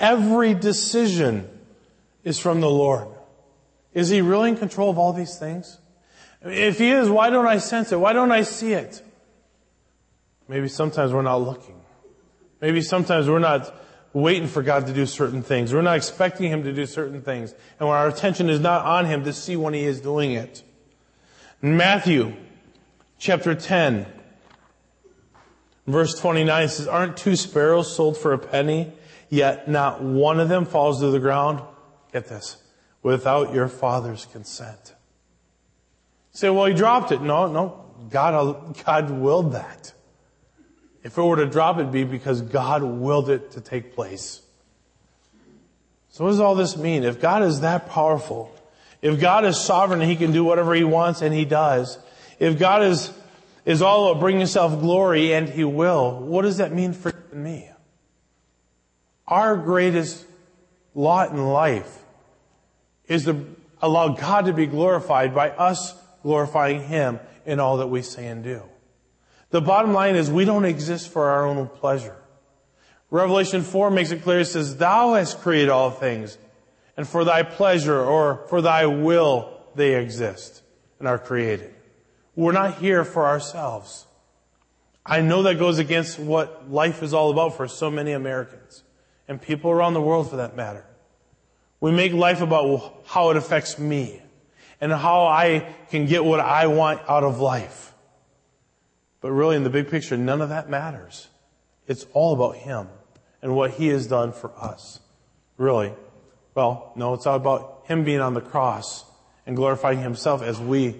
Every 0.00 0.54
decision 0.54 1.48
is 2.24 2.38
from 2.38 2.60
the 2.60 2.68
Lord. 2.70 3.08
Is 3.92 4.08
he 4.08 4.20
really 4.20 4.50
in 4.50 4.56
control 4.56 4.90
of 4.90 4.98
all 4.98 5.12
these 5.12 5.38
things? 5.38 5.78
If 6.42 6.78
he 6.78 6.90
is, 6.90 7.08
why 7.08 7.30
don't 7.30 7.46
I 7.46 7.58
sense 7.58 7.92
it? 7.92 8.00
Why 8.00 8.12
don't 8.12 8.32
I 8.32 8.42
see 8.42 8.72
it? 8.72 9.00
Maybe 10.48 10.68
sometimes 10.68 11.12
we're 11.12 11.22
not 11.22 11.36
looking. 11.36 11.80
Maybe 12.60 12.82
sometimes 12.82 13.28
we're 13.28 13.38
not 13.38 13.72
waiting 14.14 14.46
for 14.48 14.62
God 14.62 14.86
to 14.86 14.94
do 14.94 15.04
certain 15.04 15.42
things. 15.42 15.74
We're 15.74 15.82
not 15.82 15.96
expecting 15.96 16.50
Him 16.50 16.62
to 16.62 16.72
do 16.72 16.86
certain 16.86 17.20
things. 17.20 17.52
And 17.78 17.88
when 17.88 17.98
our 17.98 18.08
attention 18.08 18.48
is 18.48 18.60
not 18.60 18.86
on 18.86 19.04
Him 19.04 19.24
to 19.24 19.32
see 19.32 19.56
when 19.56 19.74
He 19.74 19.82
is 19.82 20.00
doing 20.00 20.32
it. 20.32 20.62
Matthew 21.60 22.34
chapter 23.18 23.54
10, 23.54 24.06
verse 25.86 26.18
29 26.18 26.68
says, 26.68 26.86
Aren't 26.86 27.16
two 27.16 27.36
sparrows 27.36 27.94
sold 27.94 28.16
for 28.16 28.32
a 28.32 28.38
penny, 28.38 28.92
yet 29.28 29.68
not 29.68 30.02
one 30.02 30.38
of 30.40 30.48
them 30.48 30.64
falls 30.64 31.00
to 31.00 31.10
the 31.10 31.20
ground? 31.20 31.60
Get 32.12 32.28
this. 32.28 32.58
Without 33.02 33.52
your 33.52 33.68
father's 33.68 34.26
consent. 34.26 34.94
say, 36.30 36.48
well, 36.50 36.66
he 36.66 36.74
dropped 36.74 37.12
it. 37.12 37.20
No, 37.20 37.50
no. 37.50 37.84
God, 38.10 38.82
God 38.84 39.10
willed 39.10 39.52
that. 39.52 39.92
If 41.04 41.18
it 41.18 41.22
were 41.22 41.36
to 41.36 41.46
drop, 41.46 41.76
it'd 41.76 41.92
be 41.92 42.04
because 42.04 42.40
God 42.40 42.82
willed 42.82 43.28
it 43.28 43.52
to 43.52 43.60
take 43.60 43.94
place. 43.94 44.40
So 46.08 46.24
what 46.24 46.30
does 46.30 46.40
all 46.40 46.54
this 46.54 46.76
mean? 46.76 47.04
If 47.04 47.20
God 47.20 47.42
is 47.42 47.60
that 47.60 47.90
powerful, 47.90 48.50
if 49.02 49.20
God 49.20 49.44
is 49.44 49.60
sovereign 49.60 50.00
and 50.00 50.10
He 50.10 50.16
can 50.16 50.32
do 50.32 50.44
whatever 50.44 50.74
He 50.74 50.82
wants 50.82 51.20
and 51.20 51.34
He 51.34 51.44
does, 51.44 51.98
if 52.38 52.58
God 52.58 52.82
is, 52.82 53.12
is 53.66 53.82
all 53.82 54.10
about 54.10 54.20
bringing 54.20 54.40
Himself 54.40 54.80
glory 54.80 55.34
and 55.34 55.46
He 55.46 55.62
will, 55.62 56.20
what 56.20 56.42
does 56.42 56.56
that 56.56 56.72
mean 56.72 56.94
for 56.94 57.12
me? 57.32 57.68
Our 59.28 59.56
greatest 59.56 60.24
lot 60.94 61.30
in 61.30 61.44
life 61.44 62.02
is 63.06 63.26
to 63.26 63.44
allow 63.82 64.08
God 64.08 64.46
to 64.46 64.54
be 64.54 64.66
glorified 64.66 65.34
by 65.34 65.50
us 65.50 65.94
glorifying 66.22 66.82
Him 66.84 67.20
in 67.44 67.60
all 67.60 67.76
that 67.76 67.88
we 67.88 68.00
say 68.00 68.26
and 68.26 68.42
do. 68.42 68.62
The 69.54 69.60
bottom 69.60 69.92
line 69.92 70.16
is 70.16 70.32
we 70.32 70.44
don't 70.44 70.64
exist 70.64 71.10
for 71.10 71.28
our 71.28 71.46
own 71.46 71.68
pleasure. 71.68 72.16
Revelation 73.08 73.62
4 73.62 73.88
makes 73.92 74.10
it 74.10 74.24
clear. 74.24 74.40
It 74.40 74.46
says, 74.46 74.78
Thou 74.78 75.14
hast 75.14 75.42
created 75.42 75.68
all 75.68 75.92
things, 75.92 76.38
and 76.96 77.06
for 77.06 77.24
thy 77.24 77.44
pleasure 77.44 78.00
or 78.00 78.44
for 78.48 78.60
thy 78.60 78.86
will 78.86 79.56
they 79.76 79.94
exist 79.94 80.64
and 80.98 81.06
are 81.06 81.20
created. 81.20 81.72
We're 82.34 82.50
not 82.50 82.78
here 82.78 83.04
for 83.04 83.28
ourselves. 83.28 84.08
I 85.06 85.20
know 85.20 85.44
that 85.44 85.60
goes 85.60 85.78
against 85.78 86.18
what 86.18 86.68
life 86.68 87.00
is 87.04 87.14
all 87.14 87.30
about 87.30 87.56
for 87.56 87.68
so 87.68 87.92
many 87.92 88.10
Americans 88.10 88.82
and 89.28 89.40
people 89.40 89.70
around 89.70 89.94
the 89.94 90.02
world 90.02 90.30
for 90.30 90.38
that 90.38 90.56
matter. 90.56 90.84
We 91.78 91.92
make 91.92 92.12
life 92.12 92.40
about 92.40 93.04
how 93.06 93.30
it 93.30 93.36
affects 93.36 93.78
me 93.78 94.20
and 94.80 94.90
how 94.90 95.26
I 95.26 95.72
can 95.90 96.06
get 96.06 96.24
what 96.24 96.40
I 96.40 96.66
want 96.66 97.02
out 97.08 97.22
of 97.22 97.38
life. 97.38 97.93
But 99.24 99.32
really, 99.32 99.56
in 99.56 99.64
the 99.64 99.70
big 99.70 99.88
picture, 99.88 100.18
none 100.18 100.42
of 100.42 100.50
that 100.50 100.68
matters. 100.68 101.28
It's 101.86 102.04
all 102.12 102.34
about 102.34 102.56
Him 102.56 102.88
and 103.40 103.56
what 103.56 103.70
He 103.70 103.86
has 103.86 104.06
done 104.06 104.34
for 104.34 104.52
us. 104.54 105.00
Really. 105.56 105.94
Well, 106.54 106.92
no, 106.94 107.14
it's 107.14 107.26
all 107.26 107.36
about 107.36 107.84
Him 107.86 108.04
being 108.04 108.20
on 108.20 108.34
the 108.34 108.42
cross 108.42 109.02
and 109.46 109.56
glorifying 109.56 110.02
Himself 110.02 110.42
as 110.42 110.60
we 110.60 110.96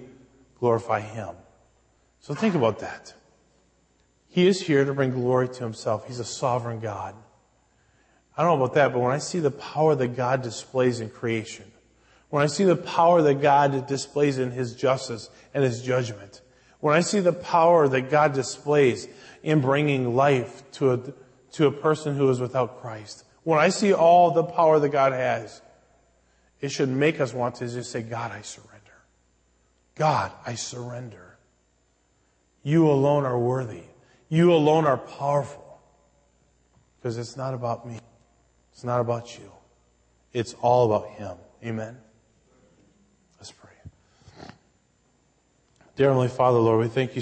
glorify 0.59 1.01
Him. 1.01 1.35
So 2.19 2.33
think 2.33 2.55
about 2.55 2.79
that. 2.79 3.13
He 4.27 4.47
is 4.47 4.59
here 4.59 4.83
to 4.85 4.93
bring 4.95 5.11
glory 5.11 5.47
to 5.47 5.63
Himself. 5.63 6.07
He's 6.07 6.19
a 6.19 6.25
sovereign 6.25 6.79
God. 6.79 7.13
I 8.35 8.41
don't 8.41 8.57
know 8.57 8.65
about 8.65 8.73
that, 8.73 8.91
but 8.91 9.01
when 9.01 9.11
I 9.11 9.19
see 9.19 9.39
the 9.39 9.51
power 9.51 9.93
that 9.93 10.15
God 10.15 10.41
displays 10.41 10.99
in 10.99 11.11
creation, 11.11 11.71
when 12.31 12.41
I 12.41 12.47
see 12.47 12.63
the 12.63 12.75
power 12.75 13.21
that 13.21 13.35
God 13.35 13.85
displays 13.85 14.39
in 14.39 14.49
His 14.49 14.73
justice 14.73 15.29
and 15.53 15.63
His 15.63 15.83
judgment, 15.83 16.41
when 16.85 16.93
I 16.93 17.01
see 17.01 17.19
the 17.19 17.33
power 17.33 17.87
that 17.87 18.11
God 18.11 18.33
displays 18.33 19.07
in 19.41 19.59
bringing 19.59 20.15
life 20.15 20.61
to 20.73 20.91
a, 20.91 20.99
to 21.53 21.65
a 21.65 21.71
person 21.71 22.15
who 22.15 22.29
is 22.29 22.39
without 22.39 22.79
Christ, 22.79 23.25
when 23.41 23.57
I 23.57 23.69
see 23.69 23.91
all 23.91 24.29
the 24.29 24.43
power 24.43 24.77
that 24.77 24.89
God 24.89 25.11
has, 25.11 25.63
it 26.61 26.69
should 26.69 26.89
make 26.89 27.19
us 27.19 27.33
want 27.33 27.55
to 27.55 27.67
just 27.67 27.91
say, 27.91 28.03
God, 28.03 28.31
I 28.31 28.43
surrender. 28.43 29.01
God, 29.95 30.31
I 30.45 30.53
surrender. 30.53 31.39
You 32.61 32.87
alone 32.87 33.25
are 33.25 33.39
worthy. 33.39 33.85
You 34.29 34.53
alone 34.53 34.85
are 34.85 34.97
powerful. 34.97 35.81
Because 36.99 37.17
it's 37.17 37.35
not 37.35 37.55
about 37.55 37.87
me. 37.87 37.97
It's 38.73 38.83
not 38.83 39.01
about 39.01 39.39
you. 39.39 39.51
It's 40.33 40.53
all 40.61 40.93
about 40.93 41.09
Him. 41.13 41.35
Amen. 41.63 41.97
Let's 43.39 43.51
pray. 43.51 43.71
Dear 45.95 46.07
Heavenly 46.07 46.27
Father, 46.27 46.59
Lord, 46.59 46.81
we 46.81 46.89
thank 46.89 47.15
you 47.15 47.21